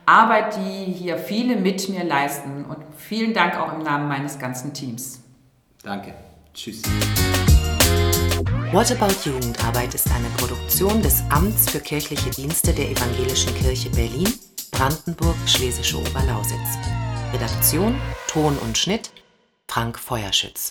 Arbeit, 0.07 0.57
die 0.57 0.85
hier 0.85 1.19
viele 1.19 1.57
mit 1.57 1.89
mir 1.89 2.05
leisten. 2.05 2.65
Und 2.67 2.77
vielen 2.97 3.35
Dank 3.35 3.57
auch 3.57 3.73
im 3.73 3.83
Namen 3.83 4.07
meines 4.07 4.39
ganzen 4.39 4.73
Teams. 4.73 5.21
Danke. 5.83 6.15
Tschüss. 6.55 6.83
What 8.71 8.93
About 8.93 9.29
Jugendarbeit 9.29 9.97
ist 9.97 10.09
eine 10.13 10.29
Produktion 10.37 11.03
des 11.03 11.25
Amts 11.31 11.69
für 11.69 11.81
kirchliche 11.81 12.31
Dienste 12.31 12.73
der 12.73 12.89
Evangelischen 12.89 13.53
Kirche 13.57 13.91
Berlin, 13.91 14.33
Brandenburg, 14.71 15.35
Schlesische 15.47 15.99
Oberlausitz. 15.99 16.79
Redaktion, 17.33 18.01
Ton 18.29 18.57
und 18.59 18.79
Schnitt 18.79 19.11
Frank 19.67 19.99
Feuerschütz. 19.99 20.71